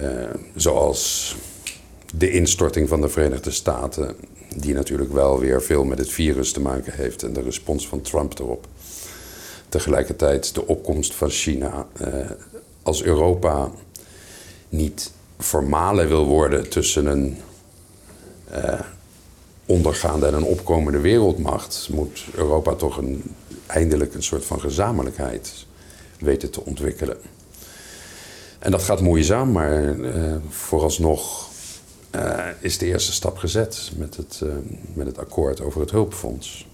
[0.00, 1.36] Uh, zoals
[2.14, 4.16] de instorting van de Verenigde Staten,
[4.56, 8.00] die natuurlijk wel weer veel met het virus te maken heeft en de respons van
[8.00, 8.66] Trump erop.
[9.68, 11.86] Tegelijkertijd de opkomst van China.
[12.82, 13.70] als Europa
[14.68, 17.36] niet formale wil worden tussen een
[18.52, 18.80] uh,
[19.66, 23.22] ondergaande en een opkomende wereldmacht, moet Europa toch een,
[23.66, 25.66] eindelijk een soort van gezamenlijkheid
[26.18, 27.16] weten te ontwikkelen.
[28.64, 31.48] En dat gaat moeizaam, maar uh, vooralsnog
[32.14, 34.42] uh, is de eerste stap gezet met het,
[34.94, 36.66] met het akkoord over het hulpfonds.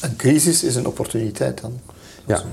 [0.00, 1.80] Een crisis is een opportuniteit dan?
[2.26, 2.44] Ja.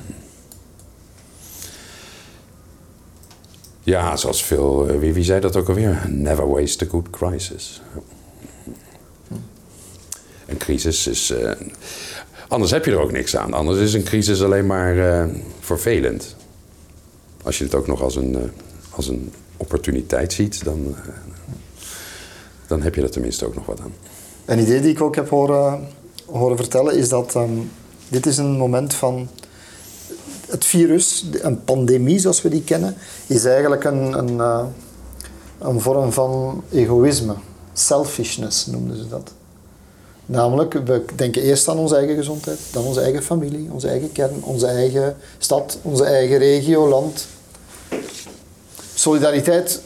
[3.84, 4.88] Ja, zoals veel.
[4.88, 6.06] Eh, wie, wie zei dat ook alweer?
[6.08, 7.82] Never waste a good crisis.
[10.46, 11.32] Een crisis is.
[11.32, 11.52] Uh,
[12.48, 13.54] anders heb je er ook niks aan.
[13.54, 16.36] Anders is een crisis alleen maar vervelend.
[17.48, 18.42] Als je het ook nog als een, uh,
[18.90, 20.96] als een opportuniteit ziet, dan,
[22.68, 23.94] dan heb je er tenminste ook nog wat aan.
[24.46, 25.88] Een idee die ik ook heb horen,
[26.26, 27.72] horen vertellen is dat um,
[28.08, 29.28] dit is een moment van
[30.48, 32.96] het virus, een pandemie zoals we die kennen,
[33.28, 34.66] is eigenlijk een, een, eh,
[35.60, 37.36] een vorm van egoïsme.
[37.74, 39.32] Selfishness noemden ze dat.
[40.26, 44.44] Namelijk, we denken eerst aan onze eigen gezondheid, dan onze eigen familie, onze eigen kern,
[44.44, 47.28] onze eigen stad, onze eigen regio, land.
[48.98, 49.82] Solidariteit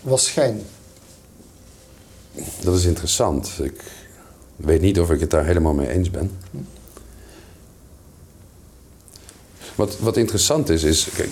[0.00, 0.62] was schijn.
[2.60, 3.50] Dat is interessant.
[3.62, 3.82] Ik
[4.56, 6.30] weet niet of ik het daar helemaal mee eens ben.
[9.74, 11.30] Wat, wat interessant is, is kijk,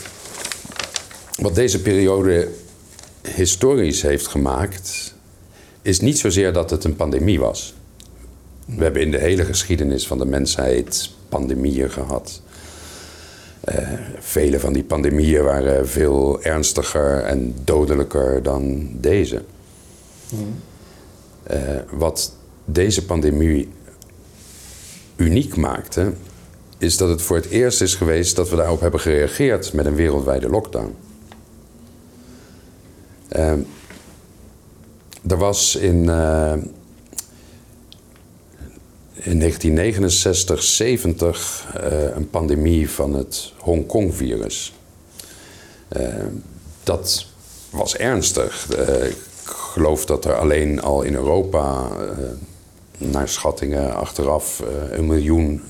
[1.37, 2.49] wat deze periode
[3.23, 5.14] historisch heeft gemaakt,
[5.83, 7.75] is niet zozeer dat het een pandemie was.
[8.64, 12.40] We hebben in de hele geschiedenis van de mensheid pandemieën gehad.
[13.68, 19.42] Uh, vele van die pandemieën waren veel ernstiger en dodelijker dan deze.
[21.51, 21.59] Uh,
[21.90, 23.68] wat deze pandemie
[25.16, 26.12] uniek maakte,
[26.79, 29.94] is dat het voor het eerst is geweest dat we daarop hebben gereageerd met een
[29.94, 30.94] wereldwijde lockdown.
[33.37, 33.53] Uh,
[35.29, 36.53] er was in, uh,
[39.25, 44.73] in 1969, 70 uh, een pandemie van het Hongkong-virus.
[45.89, 46.29] Ehm,
[46.83, 47.27] dat
[47.71, 48.69] was ernstig.
[48.71, 52.25] Eh, ik geloof dat er alleen al in Europa, eh,
[52.99, 55.63] naar schattingen achteraf, eh, een miljoen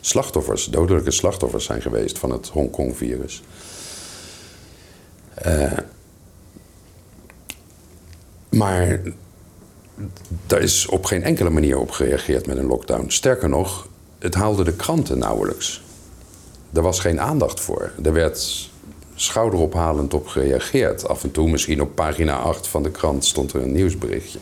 [0.00, 3.42] slachtoffers, dodelijke slachtoffers zijn geweest van het Hongkong-virus.
[8.48, 9.00] Maar
[10.46, 13.04] daar is op geen enkele manier op gereageerd met een lockdown.
[13.08, 15.82] Sterker nog, het haalde de kranten nauwelijks.
[16.72, 17.92] Er was geen aandacht voor.
[18.02, 18.68] Er werd
[19.14, 21.08] schouderophalend op gereageerd.
[21.08, 24.38] Af en toe, misschien op pagina 8 van de krant, stond er een nieuwsberichtje.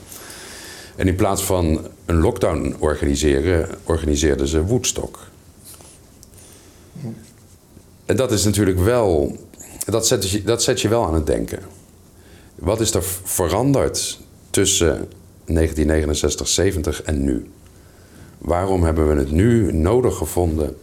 [0.96, 5.18] En in plaats van een lockdown organiseren, organiseerden ze Woodstock.
[8.07, 9.37] En dat is natuurlijk wel.
[9.87, 11.59] Dat zet, je, dat zet je wel aan het denken.
[12.54, 14.18] Wat is er veranderd
[14.50, 15.09] tussen
[15.54, 17.50] 1969, 70 en nu?
[18.38, 20.76] Waarom hebben we het nu nodig gevonden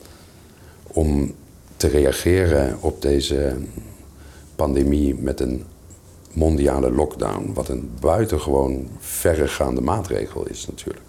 [0.84, 1.36] om
[1.78, 3.56] te reageren op deze
[4.56, 5.64] pandemie met een
[6.34, 7.52] mondiale lockdown?
[7.54, 11.06] Wat een buitengewoon verregaande maatregel is natuurlijk.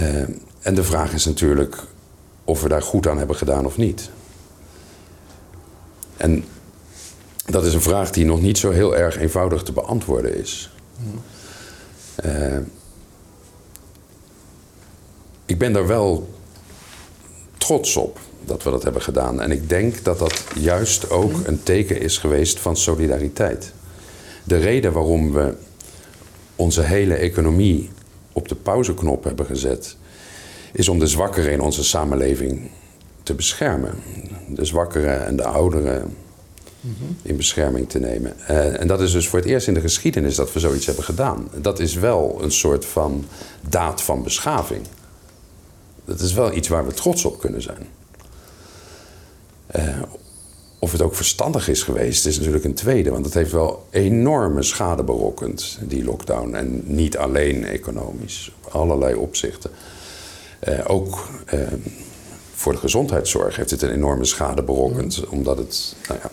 [0.00, 0.22] Uh,
[0.60, 1.86] en de vraag is natuurlijk
[2.44, 4.10] of we daar goed aan hebben gedaan of niet.
[6.16, 6.44] En
[7.46, 10.70] dat is een vraag die nog niet zo heel erg eenvoudig te beantwoorden is.
[12.24, 12.58] Uh,
[15.46, 16.28] ik ben daar wel
[17.58, 19.40] trots op dat we dat hebben gedaan.
[19.40, 23.72] En ik denk dat dat juist ook een teken is geweest van solidariteit.
[24.44, 25.54] De reden waarom we
[26.56, 27.90] onze hele economie
[28.32, 29.96] op de pauzeknop hebben gezet,
[30.72, 32.70] is om de zwakkeren in onze samenleving
[33.22, 33.94] te beschermen.
[34.48, 36.16] De zwakkeren en de ouderen
[37.22, 38.36] in bescherming te nemen.
[38.50, 41.04] Uh, en dat is dus voor het eerst in de geschiedenis dat we zoiets hebben
[41.04, 41.48] gedaan.
[41.60, 43.24] Dat is wel een soort van
[43.68, 44.80] daad van beschaving.
[46.04, 47.86] Dat is wel iets waar we trots op kunnen zijn.
[49.76, 50.02] Uh,
[50.78, 53.10] of het ook verstandig is geweest, is natuurlijk een tweede.
[53.10, 56.54] Want het heeft wel enorme schade berokkend, die lockdown.
[56.54, 59.70] En niet alleen economisch, op allerlei opzichten.
[60.68, 61.28] Uh, ook
[62.54, 65.26] voor de gezondheidszorg heeft het een enorme schade berokkend.
[65.28, 66.30] Omdat het nou ja,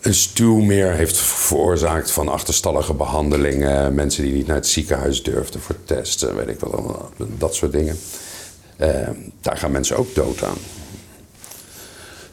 [0.00, 3.94] een stuwmeer heeft veroorzaakt van achterstallige behandelingen.
[3.94, 7.98] Mensen die niet naar het ziekenhuis durfden voor testen, weet ik wel, dat soort dingen.
[8.76, 9.08] Uh,
[9.40, 10.58] daar gaan mensen ook dood aan.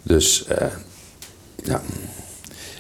[0.04, 0.68] Dus uh,
[1.64, 1.82] ja,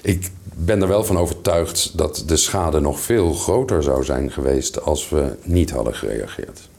[0.01, 4.81] ik ben er wel van overtuigd dat de schade nog veel groter zou zijn geweest
[4.81, 6.69] als we niet hadden gereageerd.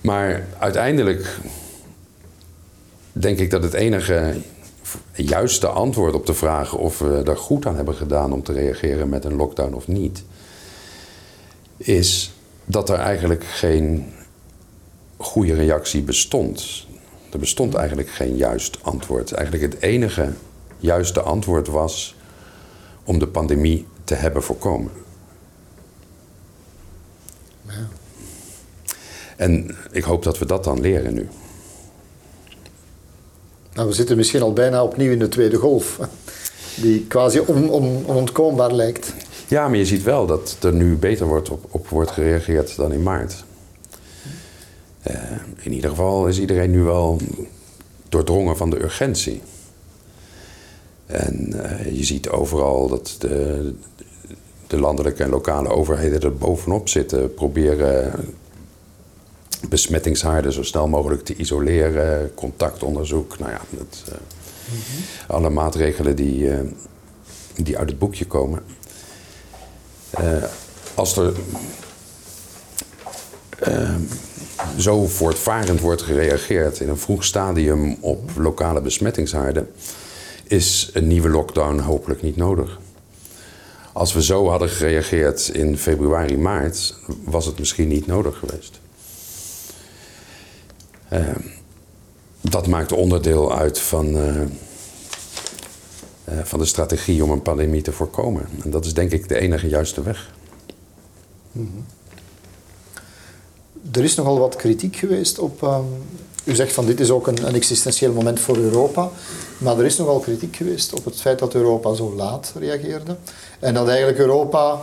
[0.00, 1.38] Maar uiteindelijk
[3.12, 4.34] denk ik dat het enige
[5.14, 9.08] juiste antwoord op de vraag of we er goed aan hebben gedaan om te reageren
[9.08, 10.24] met een lockdown of niet,
[11.76, 12.32] is
[12.64, 14.12] dat er eigenlijk geen
[15.16, 16.86] goede reactie bestond.
[17.32, 19.32] Er bestond eigenlijk geen juist antwoord.
[19.32, 20.32] Eigenlijk het enige
[20.78, 22.14] juiste antwoord was
[23.04, 24.90] om de pandemie te hebben voorkomen.
[29.36, 31.28] En ik hoop dat we dat dan leren nu.
[33.74, 35.98] Nou, we zitten misschien al bijna opnieuw in de tweede golf,
[36.82, 39.14] die quasi on, on, onontkoombaar lijkt.
[39.48, 42.92] Ja, maar je ziet wel dat er nu beter wordt op, op wordt gereageerd dan
[42.92, 43.44] in maart.
[45.10, 45.16] Uh,
[45.60, 47.20] in ieder geval is iedereen nu wel
[48.08, 49.40] doordrongen van de urgentie.
[51.06, 53.72] En uh, je ziet overal dat de,
[54.66, 58.12] de landelijke en lokale overheden er bovenop zitten, proberen
[59.68, 64.14] besmettingshaarden zo snel mogelijk te isoleren, contactonderzoek, nou ja, dat, uh,
[65.26, 66.60] alle maatregelen die, uh,
[67.56, 68.62] die uit het boekje komen.
[70.20, 70.44] Uh,
[70.94, 71.32] als er
[74.78, 79.70] zo voortvarend wordt gereageerd in een vroeg stadium op lokale besmettingshaarden,
[80.44, 82.78] is een nieuwe lockdown hopelijk niet nodig.
[83.92, 86.94] Als we zo hadden gereageerd in februari, maart,
[87.24, 88.80] was het misschien niet nodig geweest.
[91.12, 91.28] Uh,
[92.40, 94.44] dat maakt onderdeel uit van, uh, uh,
[96.42, 98.48] van de strategie om een pandemie te voorkomen.
[98.62, 100.30] En dat is denk ik de enige juiste weg.
[101.52, 101.84] -hmm.
[103.92, 105.62] Er is nogal wat kritiek geweest op.
[105.62, 105.84] Um,
[106.44, 109.10] u zegt van dit is ook een, een existentieel moment voor Europa.
[109.58, 113.16] Maar er is nogal kritiek geweest op het feit dat Europa zo laat reageerde.
[113.58, 114.82] En dat eigenlijk Europa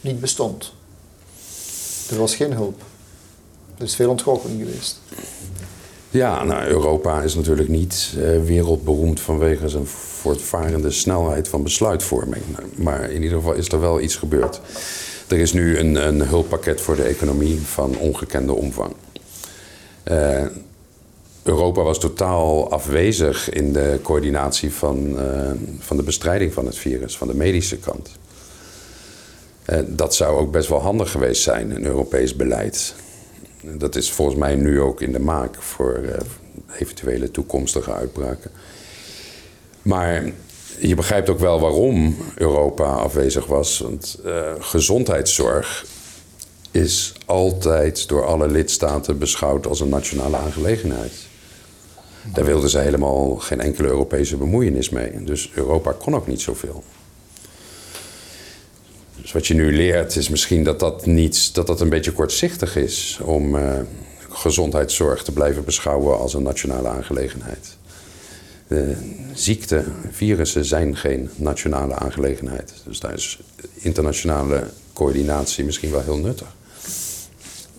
[0.00, 0.72] niet bestond.
[2.10, 2.82] Er was geen hulp.
[3.78, 5.00] Er is veel ontgoocheling geweest.
[6.12, 12.42] Ja, nou, Europa is natuurlijk niet uh, wereldberoemd vanwege zijn voortvarende snelheid van besluitvorming.
[12.74, 14.60] Maar in ieder geval is er wel iets gebeurd.
[15.28, 18.92] Er is nu een, een hulppakket voor de economie van ongekende omvang.
[20.04, 20.46] Uh,
[21.42, 27.16] Europa was totaal afwezig in de coördinatie van, uh, van de bestrijding van het virus,
[27.16, 28.10] van de medische kant.
[29.86, 32.94] dat zou ook best wel handig geweest zijn, een Europees beleid.
[33.62, 36.14] Dat is volgens mij nu ook in de maak voor uh,
[36.78, 38.50] eventuele toekomstige uitbraken.
[39.82, 40.32] Maar
[40.78, 43.78] je begrijpt ook wel waarom Europa afwezig was.
[43.78, 45.86] Want uh, gezondheidszorg
[46.70, 51.12] is altijd door alle lidstaten beschouwd als een nationale aangelegenheid.
[52.34, 55.24] Daar wilden ze helemaal geen enkele Europese bemoeienis mee.
[55.24, 56.84] Dus Europa kon ook niet zoveel.
[59.20, 62.76] Dus wat je nu leert is misschien dat dat, niet, dat, dat een beetje kortzichtig
[62.76, 63.78] is om uh,
[64.28, 67.76] gezondheidszorg te blijven beschouwen als een nationale aangelegenheid.
[68.66, 68.96] De
[69.34, 72.72] ziekte, virussen zijn geen nationale aangelegenheid.
[72.86, 73.38] Dus daar is
[73.74, 76.54] internationale coördinatie misschien wel heel nuttig.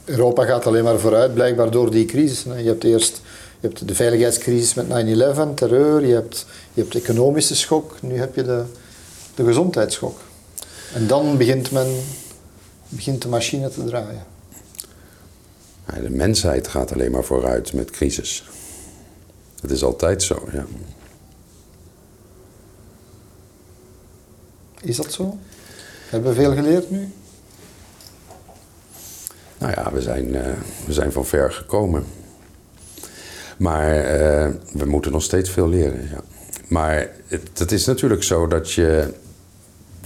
[0.05, 2.43] Europa gaat alleen maar vooruit, blijkbaar door die crisis.
[2.43, 3.21] Je hebt eerst
[3.63, 8.17] je hebt de veiligheidscrisis met 9-11, terreur, je hebt, je hebt de economische schok, nu
[8.17, 8.63] heb je de,
[9.35, 10.19] de gezondheidsschok.
[10.93, 11.87] En dan begint, men,
[12.89, 14.23] begint de machine te draaien.
[16.01, 18.49] De mensheid gaat alleen maar vooruit met crisis.
[19.61, 20.65] Dat is altijd zo, ja.
[24.81, 25.37] Is dat zo?
[26.09, 27.11] Hebben we veel geleerd nu?
[29.57, 30.41] Nou ja, we zijn, uh,
[30.85, 32.05] we zijn van ver gekomen.
[33.57, 36.21] Maar uh, we moeten nog steeds veel leren, ja.
[36.67, 39.13] Maar het, het is natuurlijk zo dat je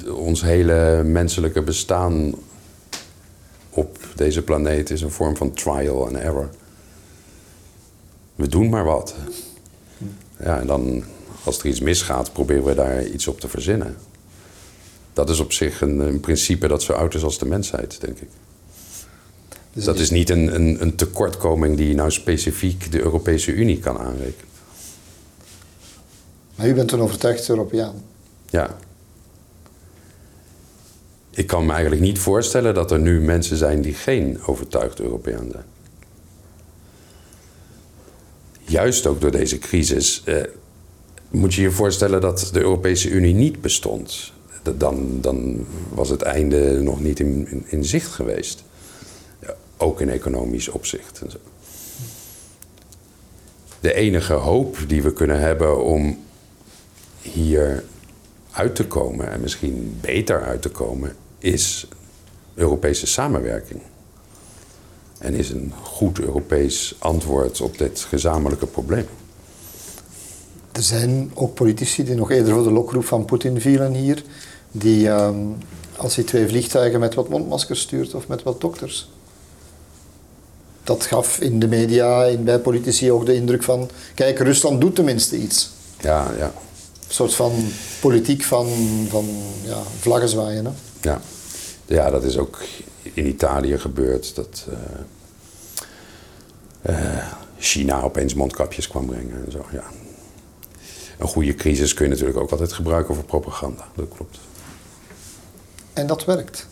[0.05, 2.33] ons hele menselijke bestaan
[3.69, 6.49] op deze planeet is een vorm van trial and error.
[8.35, 9.15] We doen maar wat.
[10.39, 11.03] Ja, en dan,
[11.43, 13.95] als er iets misgaat, proberen we daar iets op te verzinnen.
[15.13, 18.19] Dat is op zich een, een principe dat zo oud is als de mensheid, denk
[18.19, 18.29] ik.
[19.73, 23.97] Dus dat is niet een, een, een tekortkoming die nou specifiek de Europese Unie kan
[23.97, 24.45] aanrekenen.
[26.55, 28.03] Maar u bent een overtuigd Europeaan.
[28.49, 28.77] Ja.
[31.37, 35.47] Ik kan me eigenlijk niet voorstellen dat er nu mensen zijn die geen overtuigd Europeaan
[35.51, 35.65] zijn.
[38.59, 40.35] Juist ook door deze crisis eh,
[41.29, 44.31] moet je je voorstellen dat de Europese Unie niet bestond.
[44.77, 48.63] Dan, dan was het einde nog niet in, in, in zicht geweest.
[49.39, 51.21] Ja, ook in economisch opzicht.
[51.21, 51.37] En zo.
[53.79, 56.19] De enige hoop die we kunnen hebben om
[57.21, 57.83] hier
[58.51, 61.87] uit te komen en misschien beter uit te komen, is
[62.53, 63.81] Europese samenwerking.
[65.17, 69.05] En is een goed Europees antwoord op dit gezamenlijke probleem.
[70.71, 74.23] Er zijn ook politici die nog eerder voor de lokroep van Poetin vielen hier,
[74.71, 75.37] die ehm,
[75.95, 79.09] als hij twee vliegtuigen met wat mondmaskers stuurt of met wat dokters.
[80.83, 84.95] Dat gaf in de media, in, bij politici ook de indruk van, kijk, Rusland doet
[84.95, 85.69] tenminste iets.
[86.01, 86.45] Ja, ja.
[87.07, 87.51] Een soort van
[87.99, 88.67] politiek van,
[89.09, 89.25] van
[89.63, 90.65] ja, vlaggen zwaaien.
[90.65, 90.71] Hè?
[91.01, 91.21] Ja.
[91.85, 92.59] ja, dat is ook
[93.13, 94.35] in Italië gebeurd.
[94.35, 94.67] Dat
[96.89, 97.27] uh,
[97.57, 99.65] China opeens mondkapjes kwam brengen en zo.
[99.71, 99.83] Ja.
[101.17, 103.87] Een goede crisis kun je natuurlijk ook altijd gebruiken voor propaganda.
[103.95, 104.39] Dat klopt.
[105.93, 106.67] En dat werkt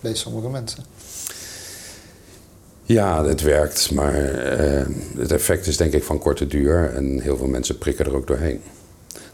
[0.00, 0.84] bij sommige mensen.
[2.82, 7.36] Ja, het werkt, maar uh, het effect is denk ik van korte duur en heel
[7.36, 8.62] veel mensen prikken er ook doorheen.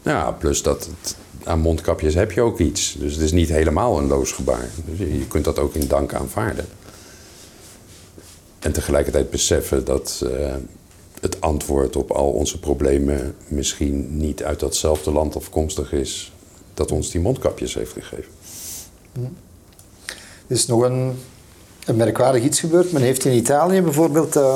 [0.03, 2.95] Nou ja, plus dat het, aan mondkapjes heb je ook iets.
[2.99, 4.69] Dus het is niet helemaal een loos gebaar.
[4.85, 6.65] Dus je kunt dat ook in dank aanvaarden.
[8.59, 10.53] En tegelijkertijd beseffen dat uh,
[11.21, 16.31] het antwoord op al onze problemen misschien niet uit datzelfde land afkomstig is
[16.73, 18.31] dat ons die mondkapjes heeft gegeven.
[20.47, 21.15] Er is nog een,
[21.95, 22.91] merkwaardig iets gebeurd.
[22.91, 24.55] Men heeft in Italië bijvoorbeeld uh,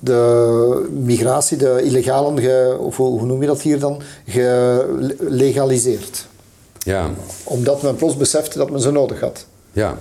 [0.00, 6.26] de migratie, de illegalen, ge, of hoe noem je dat hier dan, gelegaliseerd.
[6.78, 7.10] Ja.
[7.44, 9.46] Omdat men plots besefte dat men ze nodig had.
[9.72, 9.98] Ja.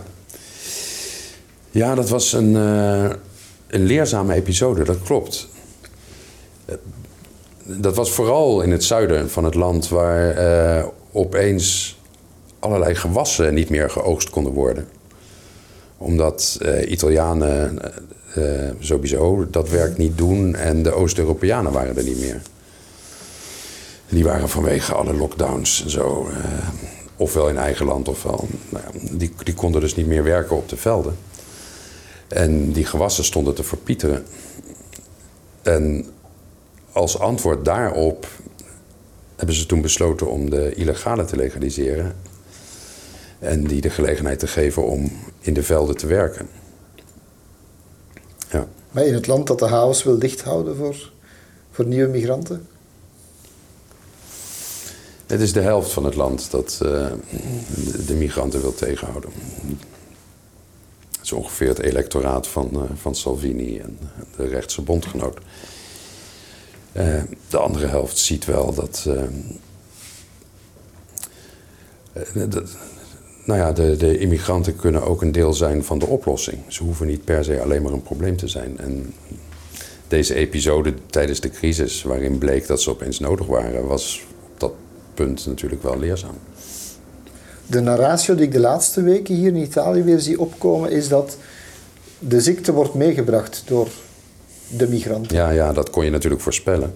[1.72, 3.10] Ja, dat was een, uh,
[3.68, 5.48] een leerzame episode, dat klopt.
[7.64, 10.38] Dat was vooral in het zuiden van het land waar
[10.80, 11.98] uh, opeens
[12.60, 14.88] allerlei gewassen niet meer geoogst konden worden.
[15.98, 17.80] Omdat uh, Italianen
[18.36, 22.42] uh, sowieso dat werk niet doen en de Oost-Europeanen waren er niet meer.
[24.10, 26.28] Die waren vanwege alle lockdowns en zo,
[27.18, 28.48] ofwel in eigen land ofwel.
[28.70, 31.18] Nou die, die konden dus niet meer werken op de velden.
[32.28, 34.26] En die gewassen stonden te verpieteren.
[35.62, 36.06] En
[36.92, 38.28] als antwoord daarop
[39.36, 42.16] hebben ze toen besloten om de illegale te legaliseren.
[43.40, 46.48] En die de gelegenheid te geven om in de velden te werken.
[48.98, 51.12] Maar in het land dat de havens wil dichthouden voor,
[51.72, 52.68] voor nieuwe migranten?
[55.26, 57.12] Het is de helft van het land dat uh,
[58.06, 59.30] de migranten wil tegenhouden
[61.22, 63.98] is ongeveer het electoraat van, uh, van Salvini en
[64.36, 65.38] de rechtse bondgenoot.
[66.93, 69.06] Uh, de andere helft ziet wel dat.
[69.08, 69.24] Uh,
[73.48, 76.58] nou ja, de, de immigranten kunnen ook een deel zijn van de oplossing.
[76.68, 78.78] Ze hoeven niet per se alleen maar een probleem te zijn.
[78.78, 79.14] En
[80.08, 84.74] deze episode tijdens de crisis, waarin bleek dat ze opeens nodig waren, was op dat
[85.14, 86.36] punt natuurlijk wel leerzaam
[87.68, 91.38] de narratio die ik de laatste weken hier in Italië weer zie opkomen, is dat
[92.20, 93.88] de ziekte wordt meegebracht door
[94.68, 95.36] de migranten.
[95.36, 96.93] Ja, ja, dat kon je natuurlijk voorspellen.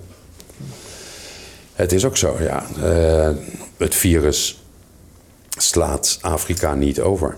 [1.74, 2.66] Het is ook zo, ja.
[2.84, 3.30] Uh,
[3.78, 4.61] het virus
[5.62, 7.36] slaat Afrika niet over.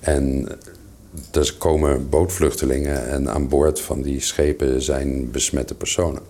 [0.00, 0.48] En
[1.30, 6.22] er komen bootvluchtelingen en aan boord van die schepen zijn besmette personen.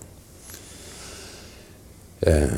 [2.19, 2.53] Uh,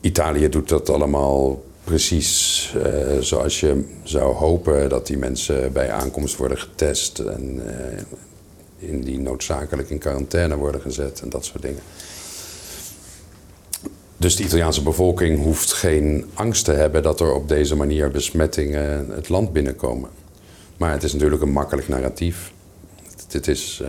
[0.00, 6.36] Italië doet dat allemaal precies uh, zoals je zou hopen dat die mensen bij aankomst
[6.36, 11.82] worden getest en uh, in die noodzakelijk in quarantaine worden gezet en dat soort dingen.
[14.18, 19.10] Dus de Italiaanse bevolking hoeft geen angst te hebben dat er op deze manier besmettingen
[19.10, 20.10] het land binnenkomen.
[20.76, 22.52] Maar het is natuurlijk een makkelijk narratief.
[23.28, 23.88] Dit is uh,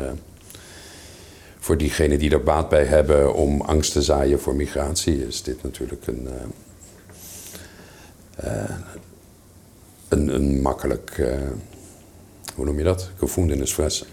[1.60, 5.64] voor diegenen die er baat bij hebben om angst te zaaien voor migratie, is dit
[5.64, 6.28] natuurlijk een,
[8.44, 8.70] uh, uh,
[10.08, 11.22] een, een, makkelijk,
[12.56, 13.10] hoe noem je dat?
[13.18, 14.08] Gevoend in fressen.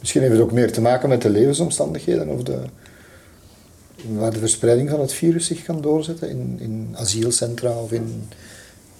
[0.00, 2.62] Misschien heeft het ook meer te maken met de levensomstandigheden of de,
[4.08, 8.28] waar de verspreiding van het virus zich kan doorzetten in, in asielcentra of in,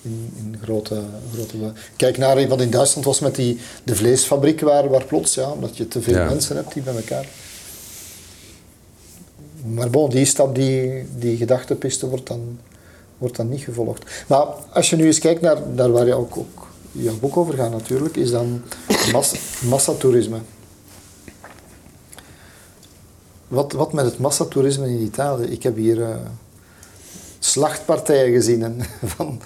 [0.03, 1.03] in, in grote,
[1.35, 1.57] grote...
[1.97, 5.77] Kijk naar wat in Duitsland was met die, de vleesfabriek waar, waar plots, ja, omdat
[5.77, 7.27] je te veel mensen hebt die bij elkaar
[9.65, 12.59] maar bon, die stap, die, die gedachtenpiste wordt dan
[13.19, 14.25] wordt dan niet gevolgd.
[14.27, 17.55] Maar als je nu eens kijkt naar, naar waar je ook, ook jouw boek over
[17.55, 18.63] gaat natuurlijk, is dan
[19.13, 19.37] massa,
[19.69, 20.39] massatoerisme.
[23.51, 25.45] Wat, wat met het massatoerisme in Italië?
[25.45, 26.17] Ik heb hier uh,
[27.39, 28.81] slachtpartijen gezien en,
[29.17, 29.41] van,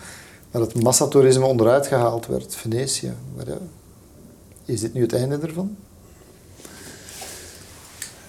[0.50, 2.57] waar het massatoerisme onderuit gehaald werd.
[2.57, 3.12] Venetië.
[3.36, 3.46] Maar,
[4.64, 5.76] is dit nu het einde ervan?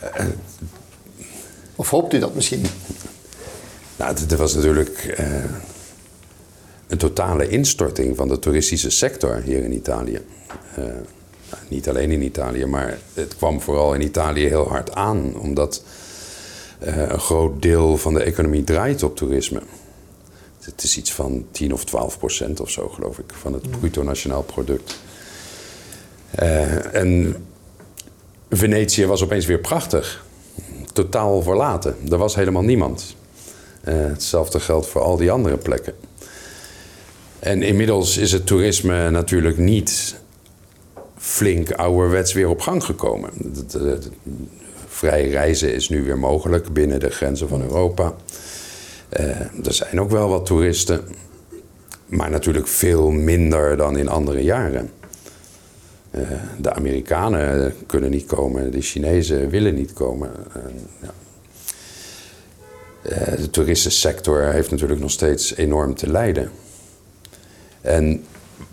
[0.04, 0.26] Uh,
[1.76, 2.66] of hoopt u dat misschien?
[3.98, 5.44] Nou, er was natuurlijk uh,
[6.88, 10.22] een totale instorting van de toeristische sector hier in Italië.
[11.54, 15.84] Uh, niet alleen in Italië, maar het kwam vooral in Italië heel hard aan, omdat
[16.84, 19.62] uh, een groot deel van de economie draait op toerisme.
[20.60, 24.04] Het is iets van 10 of 12 procent of zo, geloof ik, van het bruto
[24.04, 25.00] nationaal product.
[26.92, 27.36] en
[28.50, 30.26] Venetië was opeens weer prachtig.
[30.94, 31.96] Totaal verlaten.
[32.10, 33.16] Er was helemaal niemand.
[33.88, 35.94] Uh, hetzelfde geldt voor al die andere plekken.
[37.40, 40.16] En inmiddels is het toerisme natuurlijk niet
[41.26, 43.30] flink ouderwets weer op gang gekomen.
[44.88, 48.16] vrij reizen is nu weer mogelijk binnen de grenzen van Europa.
[49.20, 51.02] Uh, er zijn ook wel wat toeristen,
[52.06, 54.92] maar natuurlijk veel minder dan in andere jaren.
[56.12, 56.22] Uh,
[56.58, 60.32] de Amerikanen kunnen niet komen, de Chinezen willen niet komen.
[60.56, 60.64] Uh,
[61.02, 61.14] ja.
[63.02, 66.50] Eh, de toeristensector heeft natuurlijk nog steeds enorm te lijden.
[67.82, 68.24] En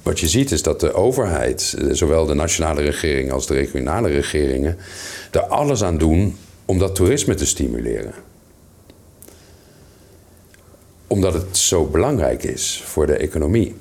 [0.02, 4.76] wat je ziet is dat de overheid, zowel de nationale regering als de regionale regeringen,
[5.30, 8.14] er alles aan doen om dat toerisme te stimuleren.
[11.06, 13.74] Omdat het zo belangrijk is voor de economie.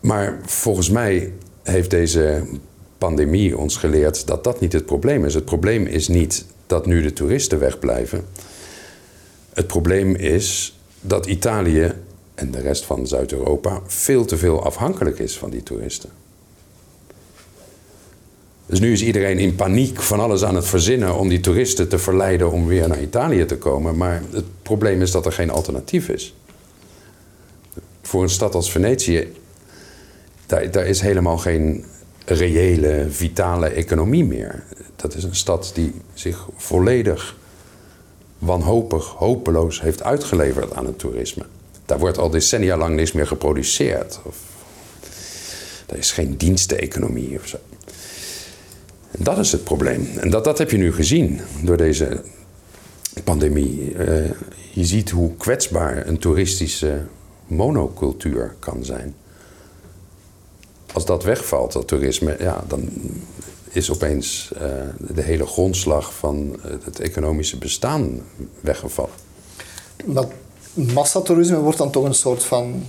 [0.00, 1.32] Maar volgens mij
[1.62, 2.46] heeft deze
[2.98, 5.34] pandemie ons geleerd dat dat niet het probleem is.
[5.34, 8.24] Het probleem is niet dat nu de toeristen wegblijven.
[9.52, 11.92] Het probleem is dat Italië
[12.34, 16.10] en de rest van Zuid-Europa veel te veel afhankelijk is van die toeristen.
[18.66, 21.98] Dus nu is iedereen in paniek van alles aan het verzinnen om die toeristen te
[21.98, 23.96] verleiden om weer naar Italië te komen.
[23.96, 26.34] Maar het probleem is dat er geen alternatief is.
[28.02, 29.32] Voor een stad als Venetië,
[30.46, 31.84] daar, daar is helemaal geen
[32.24, 34.64] reële, vitale economie meer.
[34.96, 37.36] Dat is een stad die zich volledig
[38.38, 41.44] wanhopig, hopeloos heeft uitgeleverd aan het toerisme.
[41.86, 44.20] Daar wordt al decennia lang niks meer geproduceerd.
[44.22, 44.36] Of,
[45.86, 47.56] er is geen diensteconomie of zo.
[49.10, 50.08] En dat is het probleem.
[50.16, 52.22] En dat, dat heb je nu gezien door deze
[53.24, 53.92] pandemie.
[53.92, 54.30] Uh,
[54.72, 57.02] je ziet hoe kwetsbaar een toeristische
[57.46, 59.14] monocultuur kan zijn.
[60.92, 62.88] Als dat wegvalt, dat toerisme, ja, dan
[63.70, 64.60] is opeens uh,
[65.14, 68.20] de hele grondslag van het economische bestaan
[68.60, 69.14] weggevallen.
[70.04, 70.24] Maar
[70.74, 72.84] massatoerisme wordt dan toch een soort van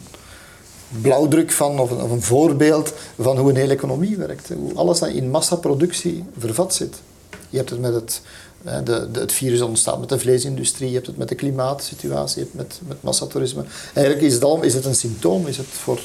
[1.02, 4.50] blauwdruk van, of een, of een, voorbeeld van hoe een hele economie werkt.
[4.50, 7.02] Hoe alles dat in massaproductie vervat zit.
[7.50, 8.22] Je hebt het met het,
[8.86, 12.48] de, de, het virus ontstaat met de vleesindustrie, je hebt het met de klimaatsituatie, je
[12.52, 13.64] hebt het met, met massatoerisme.
[13.94, 16.00] Eigenlijk is het, al, is het een symptoom, is het voor,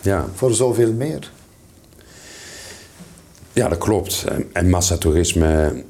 [0.00, 0.26] ja.
[0.34, 1.30] voor zoveel meer.
[3.52, 4.24] Ja, dat klopt.
[4.52, 5.84] En massatoerisme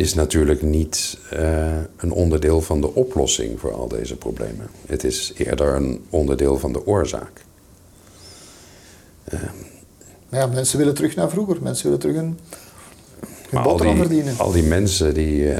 [0.00, 4.68] is natuurlijk niet uh, een onderdeel van de oplossing voor al deze problemen.
[4.86, 7.44] Het is eerder een onderdeel van de oorzaak.
[9.34, 9.40] Uh,
[10.28, 11.62] ja, mensen willen terug naar vroeger.
[11.62, 12.38] Mensen willen terug een,
[13.50, 14.38] een boterham verdienen.
[14.38, 15.58] Al die mensen die uh,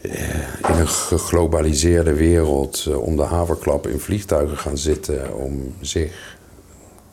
[0.00, 6.38] in een geglobaliseerde wereld om de haverklap in vliegtuigen gaan zitten om zich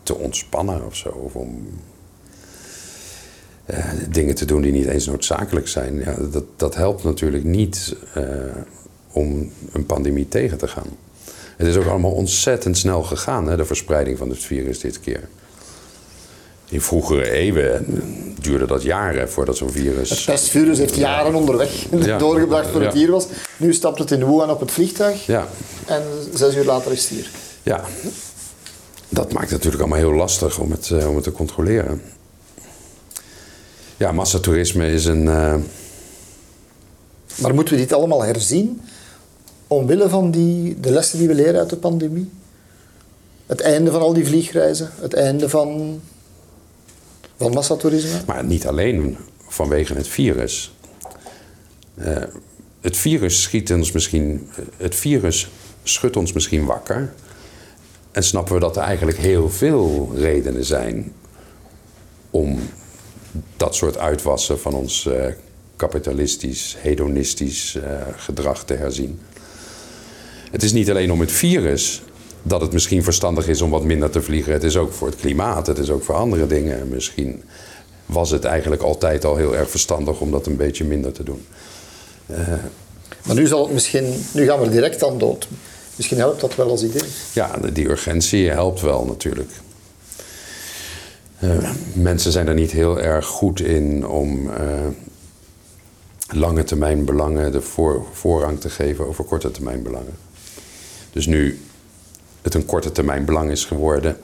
[0.04, 1.10] te ontspannen of zo.
[1.10, 1.68] Of om
[3.72, 3.78] uh,
[4.10, 6.00] dingen te doen die niet eens noodzakelijk zijn.
[6.00, 8.24] Ja, dat, dat helpt natuurlijk niet uh,
[9.12, 10.88] om een pandemie tegen te gaan.
[11.58, 15.28] Het is ook allemaal ontzettend snel gegaan, hè, de verspreiding van het virus dit keer.
[16.70, 17.86] In vroegere eeuwen
[18.42, 20.10] duurde dat jaren voordat zo'n virus.
[20.10, 22.18] Het pestvirus heeft jaren onderweg ja.
[22.28, 23.28] doorgebracht voor het hier was.
[23.58, 25.48] Nu stapt het in Wuhan op het vliegtuig ja.
[25.86, 26.04] en
[26.34, 27.30] zes uur later is het hier.
[27.64, 27.84] Ja,
[29.10, 32.02] dat maakt het natuurlijk allemaal heel lastig om het, uh, om het te controleren.
[33.98, 35.24] Ja, massatoerisme is een.
[35.24, 35.56] Uh...
[37.42, 38.82] Maar moeten we dit allemaal herzien?
[39.68, 42.30] Omwille van die, de lessen die we leren uit de pandemie?
[43.46, 44.90] Het einde van al die vliegreizen?
[45.00, 46.02] Het einde van,
[47.38, 48.22] van massatoerisme?
[48.26, 49.18] Maar niet alleen
[49.48, 50.76] vanwege het virus.
[51.96, 52.18] Uh,
[52.82, 54.50] het virus schiet ons misschien.
[54.78, 55.50] Het virus
[55.84, 57.14] schudt ons misschien wakker.
[58.12, 61.14] En snappen we dat er eigenlijk heel veel redenen zijn
[62.30, 62.60] om
[63.58, 65.26] dat soort uitwassen van ons uh,
[65.76, 67.84] kapitalistisch, hedonistisch uh,
[68.16, 69.20] gedrag te herzien.
[70.52, 72.02] Het is niet alleen om het virus
[72.42, 74.54] dat het misschien verstandig is om wat minder te vliegen.
[74.54, 76.90] Het is ook voor het klimaat, het is ook voor andere dingen.
[76.90, 77.44] Misschien
[78.06, 81.46] was het eigenlijk altijd al heel erg verstandig om dat een beetje minder te doen.
[82.32, 82.38] Uh,
[83.24, 85.48] maar nu, zal het misschien, nu gaan we direct aan dood.
[85.96, 87.08] Misschien helpt dat wel als idee.
[87.34, 89.50] Ja, die urgentie helpt wel natuurlijk.
[91.40, 94.88] Uh, mensen zijn er niet heel erg goed in om uh,
[96.30, 100.18] lange termijn belangen de voor, voorrang te geven over korte termijn belangen.
[101.12, 101.60] Dus nu
[102.42, 104.18] het een korte termijn belang is geworden,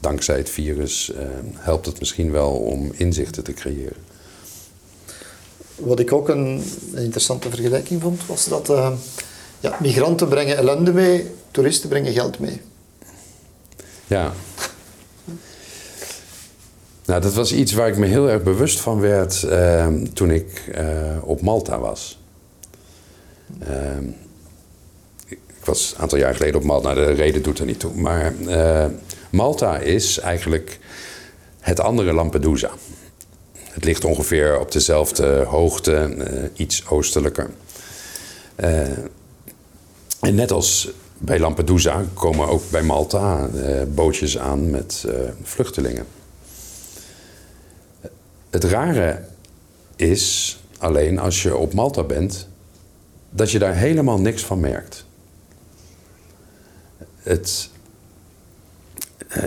[0.00, 1.18] dankzij het virus, uh,
[1.54, 3.96] helpt het misschien wel om inzichten te creëren.
[5.74, 6.62] Wat ik ook een,
[6.94, 8.72] interessante vergelijking vond, was dat
[9.60, 12.60] ja, migranten brengen ellende mee, toeristen brengen geld mee.
[14.06, 14.32] Ja.
[17.04, 20.72] Nou, dat was iets waar ik me heel erg bewust van werd uh, toen ik
[20.78, 20.84] uh,
[21.20, 22.18] op Malta was.
[23.58, 24.04] Ehm,
[25.26, 26.92] ik was een aantal jaar geleden op Malta.
[26.92, 27.94] Nou, de reden doet er niet toe.
[27.94, 28.32] Maar
[29.30, 30.78] Malta is eigenlijk
[31.60, 32.70] het andere Lampedusa.
[33.58, 36.24] Het ligt ongeveer op dezelfde hoogte, uh,
[36.54, 37.50] iets oostelijker.
[40.20, 43.48] En net als bij Lampedusa komen ook bij Malta
[43.94, 45.04] bootjes aan met
[45.42, 46.06] vluchtelingen.
[48.54, 49.20] Het rare
[49.96, 52.48] is alleen als je op Malta bent,
[53.30, 55.04] dat je daar helemaal niks van merkt.
[57.24, 57.40] Uh,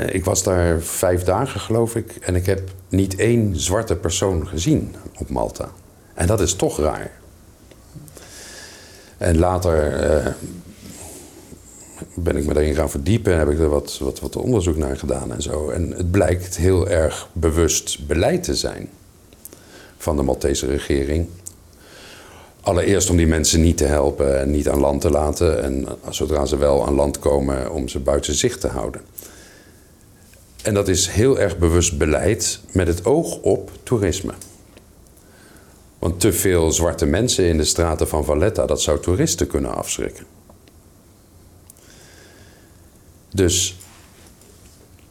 [0.09, 2.15] ik was daar vijf dagen, geloof ik.
[2.15, 5.69] En ik heb niet één zwarte persoon gezien op Malta.
[6.13, 7.11] En dat is toch raar.
[9.17, 10.27] En later uh,
[12.13, 14.97] ben ik me daarin gaan verdiepen en heb ik er wat, wat, wat onderzoek naar
[14.97, 15.69] gedaan en zo.
[15.69, 18.89] En het blijkt heel erg bewust beleid te zijn
[19.97, 21.27] van de Maltese regering.
[22.61, 25.63] Allereerst om die mensen niet te helpen en niet aan land te laten.
[25.63, 29.01] En zodra ze wel aan land komen, om ze buiten zicht te houden.
[30.63, 34.33] En dat is heel erg bewust beleid met het oog op toerisme.
[35.99, 40.25] Want te veel zwarte mensen in de straten van Valletta, dat zou toeristen kunnen afschrikken.
[43.29, 43.77] Dus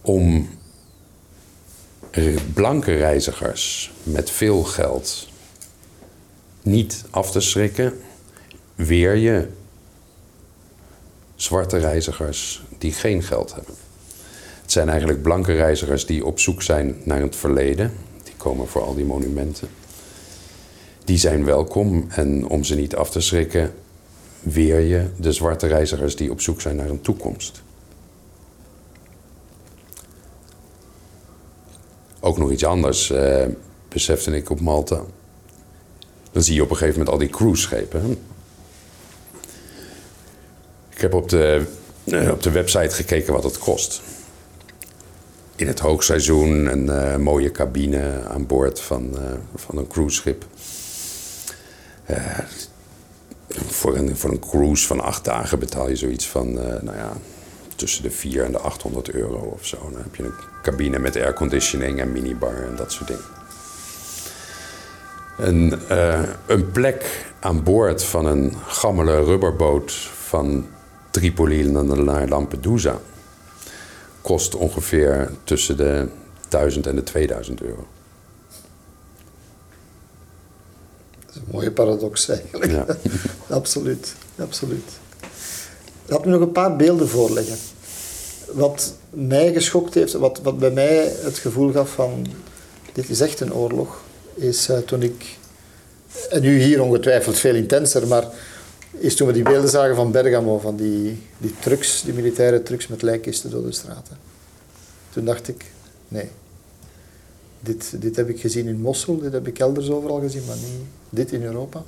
[0.00, 0.48] om
[2.54, 5.28] blanke reizigers met veel geld
[6.62, 7.92] niet af te schrikken,
[8.74, 9.46] weer je
[11.34, 13.74] zwarte reizigers die geen geld hebben.
[14.62, 17.92] Het zijn eigenlijk blanke reizigers die op zoek zijn naar het verleden.
[18.22, 19.68] Die komen voor al die monumenten.
[21.04, 23.74] Die zijn welkom en om ze niet af te schrikken,
[24.42, 27.62] weer je de zwarte reizigers die op zoek zijn naar een toekomst.
[32.26, 33.44] Ook nog iets anders eh,
[33.88, 35.00] besefte ik op Malta.
[36.32, 38.18] Dan zie je op een gegeven moment al die cruiseschepen.
[40.88, 41.62] Ik heb op de,
[42.04, 44.00] eh, op de website gekeken wat het kost
[45.56, 49.20] in het hoogseizoen een uh, mooie cabine aan boord van, uh,
[49.54, 50.44] van een cruiseschip.
[52.10, 52.38] Uh,
[53.48, 57.12] voor, een, voor een cruise van acht dagen betaal je zoiets van, nou ja,
[57.76, 59.76] tussen de 4 en de 800 euro of zo.
[59.92, 63.24] Dan heb je een cabine met airconditioning en minibar en dat soort dingen.
[65.38, 65.78] Een,
[66.46, 69.92] een plek aan boord van een gammele rubberboot
[70.26, 70.66] van
[71.10, 73.00] Tripoli naar Lampedusa
[74.26, 76.08] kost ongeveer tussen de
[76.48, 77.86] 1000 en de 2000 euro.
[81.26, 82.70] Dat is een mooie paradox eigenlijk.
[82.70, 82.86] Ja.
[83.56, 84.90] absoluut, absoluut.
[86.06, 87.56] Laat me nog een paar beelden voorleggen.
[88.52, 92.26] Wat mij geschokt heeft, wat, wat bij mij het gevoel gaf van
[92.92, 94.02] dit is echt een oorlog,
[94.34, 95.36] is uh, toen ik,
[96.30, 98.28] en nu hier ongetwijfeld veel intenser, maar
[98.90, 102.86] is toen we die beelden zagen van Bergamo, van die, die trucks, die militaire trucks
[102.86, 104.18] met lijkkisten door de straten.
[105.12, 105.64] Toen dacht ik,
[106.08, 106.28] nee,
[107.60, 110.86] dit, dit heb ik gezien in Mossel, dit heb ik elders overal gezien, maar niet
[111.10, 111.84] dit in Europa.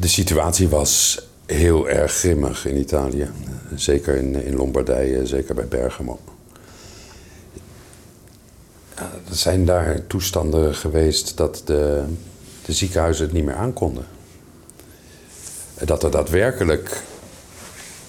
[0.00, 3.30] De situatie was heel erg grimmig in Italië.
[3.74, 6.18] Zeker in, in Lombardije, zeker bij Bergamo.
[9.28, 12.04] Er zijn daar toestanden geweest dat de,
[12.64, 14.04] de ziekenhuizen het niet meer aankonden
[15.84, 17.02] dat er daadwerkelijk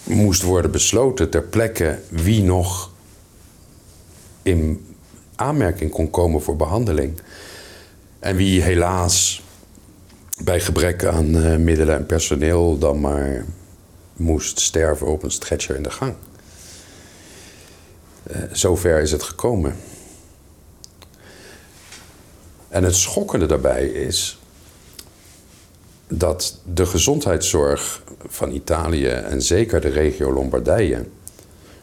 [0.04, 2.92] moest worden besloten ter plekke wie nog
[4.44, 4.86] in
[5.36, 7.20] aanmerking kon komen voor behandeling.
[8.20, 9.44] En wie helaas
[10.40, 13.46] bij gebrek aan uh, middelen en personeel dan maar
[14.14, 16.16] moest sterven op een stretcher in de gang.
[18.32, 19.76] Uh, zover is het gekomen.
[22.68, 24.40] En het schokkende daarbij is
[26.08, 31.06] dat de gezondheidszorg van Italië en zeker de regio Lombardije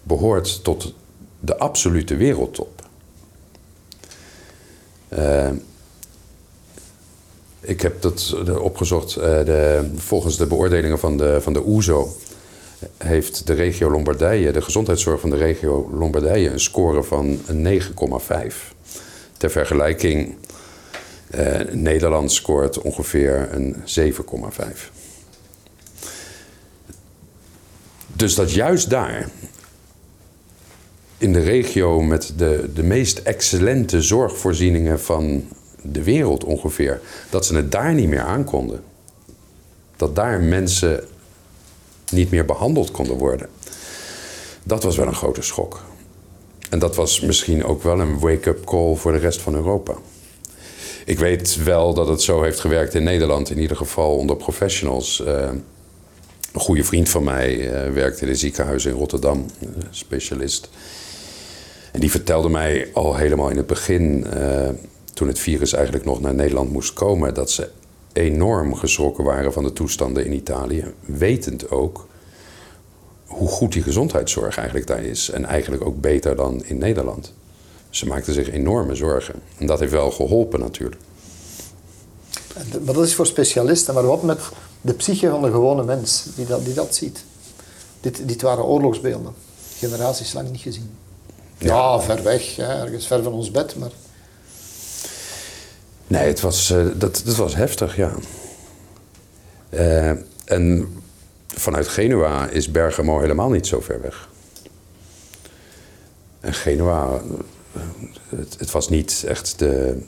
[0.02, 0.94] behoort tot
[1.40, 2.84] de absolute wereldtop.
[5.08, 5.50] Uh,
[7.66, 9.16] ik heb dat opgezocht.
[9.16, 12.16] Uh, de, volgens de beoordelingen van de, van de OESO
[12.96, 17.76] heeft de regio Lombardije, de gezondheidszorg van de regio Lombardije, een score van 9,5.
[19.36, 20.34] Ter vergelijking,
[21.34, 24.90] uh, Nederland scoort ongeveer een 7,5.
[28.12, 29.28] Dus dat juist daar,
[31.18, 35.48] in de regio met de, de meest excellente zorgvoorzieningen van
[35.92, 38.82] de wereld ongeveer, dat ze het daar niet meer aankonden.
[39.96, 41.04] Dat daar mensen
[42.12, 43.48] niet meer behandeld konden worden.
[44.62, 45.82] Dat was wel een grote schok.
[46.70, 49.94] En dat was misschien ook wel een wake-up call voor de rest van Europa.
[51.04, 55.22] Ik weet wel dat het zo heeft gewerkt in Nederland, in ieder geval onder professionals.
[55.26, 55.48] Uh,
[56.52, 59.46] een goede vriend van mij uh, werkte in een ziekenhuis in Rotterdam,
[59.90, 60.68] specialist.
[61.92, 64.68] En die vertelde mij al helemaal in het begin, uh,
[65.16, 67.70] toen het virus eigenlijk nog naar Nederland moest komen, dat ze
[68.12, 70.94] enorm geschrokken waren van de toestanden in Italië.
[71.00, 72.06] Wetend ook
[73.26, 75.30] hoe goed die gezondheidszorg eigenlijk daar is.
[75.30, 77.32] En eigenlijk ook beter dan in Nederland.
[77.90, 79.34] Ze maakten zich enorme zorgen.
[79.58, 81.00] En dat heeft wel geholpen natuurlijk.
[82.84, 83.94] Maar dat is voor specialisten.
[83.94, 84.40] Maar wat met
[84.80, 87.24] de psyche van de gewone mens die dat, die dat ziet?
[88.00, 89.34] Dit, dit waren oorlogsbeelden.
[89.78, 90.90] Generaties lang niet gezien.
[91.58, 93.90] Ja, ver weg, ergens ver van ons bed, maar...
[96.06, 98.12] Nee, het was, uh, dat, dat was heftig, ja.
[99.70, 100.10] Uh,
[100.44, 100.94] en
[101.46, 104.28] vanuit Genua is Bergamo helemaal niet zo ver weg.
[106.40, 107.20] En Genua,
[108.28, 110.02] het, het was niet echt de,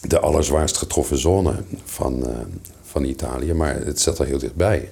[0.00, 1.54] de allerzwaarst getroffen zone
[1.84, 2.36] van, uh,
[2.82, 4.90] van Italië, maar het zat er heel dichtbij.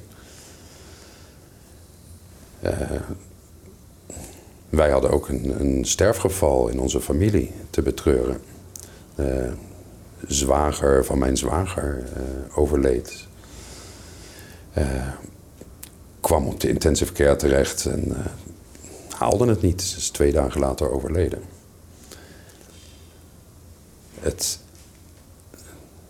[4.69, 8.41] wij hadden ook een, een, sterfgeval in onze familie te betreuren
[10.27, 13.27] zwager van mijn zwager uh, overleed.
[14.79, 15.09] Uh,
[16.21, 18.17] kwam op de intensive care terecht en uh,
[19.19, 19.83] haalde het niet.
[19.83, 21.43] Ze is twee dagen later overleden.
[24.21, 24.59] Het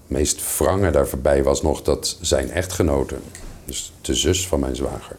[0.07, 3.17] meest wrange daar voorbij was nog dat zijn echtgenote,
[3.65, 5.17] dus de zus van mijn zwager,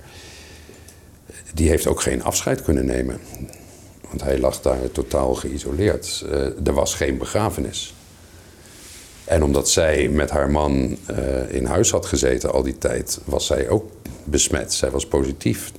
[1.54, 3.20] die heeft ook geen afscheid kunnen nemen.
[4.08, 6.26] Want hij lag daar totaal geïsoleerd.
[6.64, 7.94] er was geen begrafenis.
[9.30, 13.46] En omdat zij met haar man uh, in huis had gezeten al die tijd, was
[13.46, 13.92] zij ook
[14.24, 14.74] besmet.
[14.74, 15.72] Zij was positief.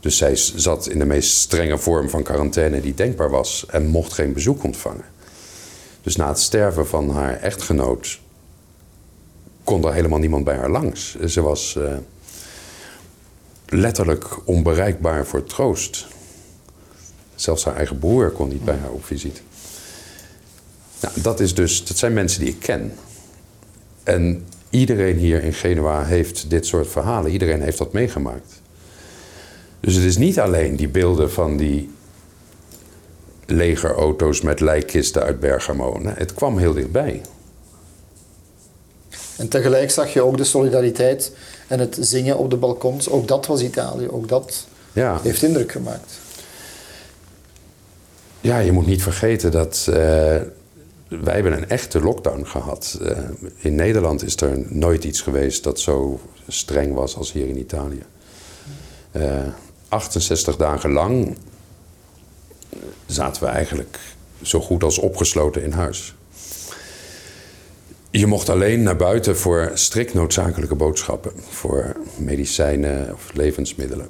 [0.00, 4.12] Dus zij zat in de meest strenge vorm van quarantaine die denkbaar was en mocht
[4.12, 5.04] geen bezoek ontvangen.
[6.02, 8.20] Dus na het sterven van haar echtgenoot
[9.64, 11.18] kon er helemaal niemand bij haar langs.
[11.18, 11.96] Ze was uh,
[13.68, 16.06] letterlijk onbereikbaar voor troost.
[17.34, 19.40] Zelfs haar eigen broer kon niet bij haar op visite.
[21.00, 22.92] Nou, dat, is dus, dat zijn mensen die ik ken.
[24.02, 27.30] En iedereen hier in Genua heeft dit soort verhalen.
[27.30, 28.60] Iedereen heeft dat meegemaakt.
[29.80, 31.90] Dus het is niet alleen die beelden van die
[33.46, 36.00] legerauto's met lijkkisten uit Bergamo.
[36.04, 37.22] Het kwam heel dichtbij.
[39.36, 41.32] En tegelijk zag je ook de solidariteit
[41.68, 43.08] en het zingen op de balkons.
[43.08, 44.08] Ook dat was Italië.
[44.08, 45.20] Ook dat ja.
[45.22, 46.18] heeft indruk gemaakt.
[48.40, 50.36] Ja, je moet niet vergeten dat uh,
[51.08, 52.98] wij hebben een echte lockdown gehad.
[53.02, 53.18] Uh,
[53.56, 58.02] in Nederland is er nooit iets geweest dat zo streng was als hier in Italië.
[59.12, 59.52] Uh, eh,
[59.88, 61.36] 68 dagen lang
[63.06, 63.98] zaten we eigenlijk
[64.42, 66.14] zo goed als opgesloten in huis.
[68.10, 74.08] Je mocht alleen naar buiten voor strikt noodzakelijke boodschappen, voor medicijnen of levensmiddelen.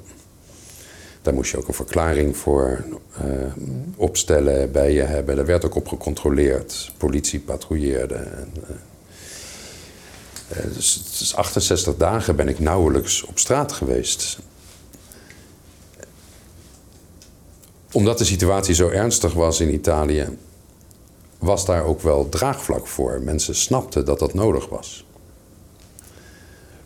[1.27, 2.83] Daar moest je ook een verklaring voor
[3.25, 3.53] uh,
[3.95, 5.35] opstellen, bij je hebben.
[5.35, 6.91] Daar werd ook op gecontroleerd.
[6.97, 8.15] Politie patrouilleerde.
[8.15, 8.53] En,
[10.51, 14.39] uh, dus, dus 68 dagen ben ik nauwelijks op straat geweest.
[17.91, 20.37] Omdat de situatie zo ernstig was in Italië,
[21.37, 23.21] was daar ook wel draagvlak voor.
[23.21, 25.05] Mensen snapten dat dat nodig was.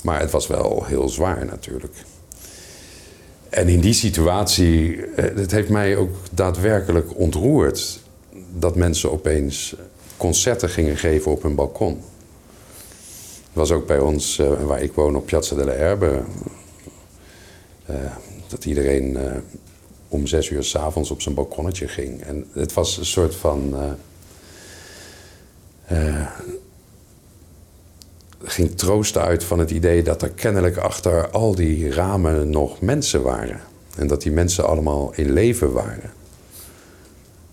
[0.04, 1.96] Maar het was wel heel zwaar natuurlijk.
[3.52, 8.00] En in die situatie, eh, het heeft mij ook daadwerkelijk ontroerd
[8.54, 9.76] dat mensen opeens
[10.18, 12.02] concerten gingen geven op hun balkon.
[13.20, 16.22] Het was ook bij ons, uh, waar ik woon, op Piazza delle Erbe,
[17.90, 17.96] uh,
[18.48, 19.18] dat iedereen
[20.08, 22.22] om zes uur s'avonds op zijn balkonnetje ging.
[22.22, 23.76] En het was een soort van
[28.44, 33.22] ging troost uit van het idee dat er kennelijk achter al die ramen nog mensen
[33.22, 33.60] waren.
[33.98, 36.12] En dat die mensen allemaal in leven waren.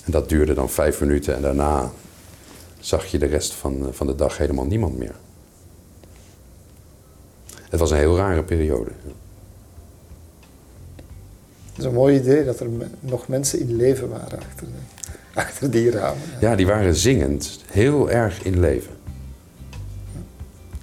[0.05, 1.91] En dat duurde dan vijf minuten en daarna
[2.81, 5.15] zag je de rest van, van de dag helemaal niemand meer.
[7.69, 8.91] Het was een heel rare periode.
[11.71, 12.69] Het is een mooi idee dat er
[13.01, 14.67] nog mensen in leven waren achter,
[15.45, 16.23] achter die ramen.
[16.41, 16.51] Ja.
[16.51, 18.98] ja, die waren zingend, heel erg in leven.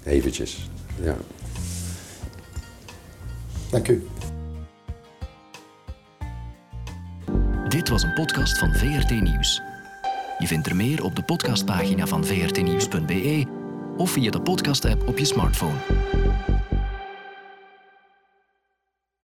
[0.05, 0.69] Eventjes,
[1.03, 1.17] ja.
[3.69, 4.07] Dank u.
[7.67, 9.61] Dit was een podcast van VRT Nieuws.
[10.37, 13.45] Je vindt er meer op de podcastpagina van vrtnieuws.be
[13.97, 15.77] of via de podcast-app op je smartphone.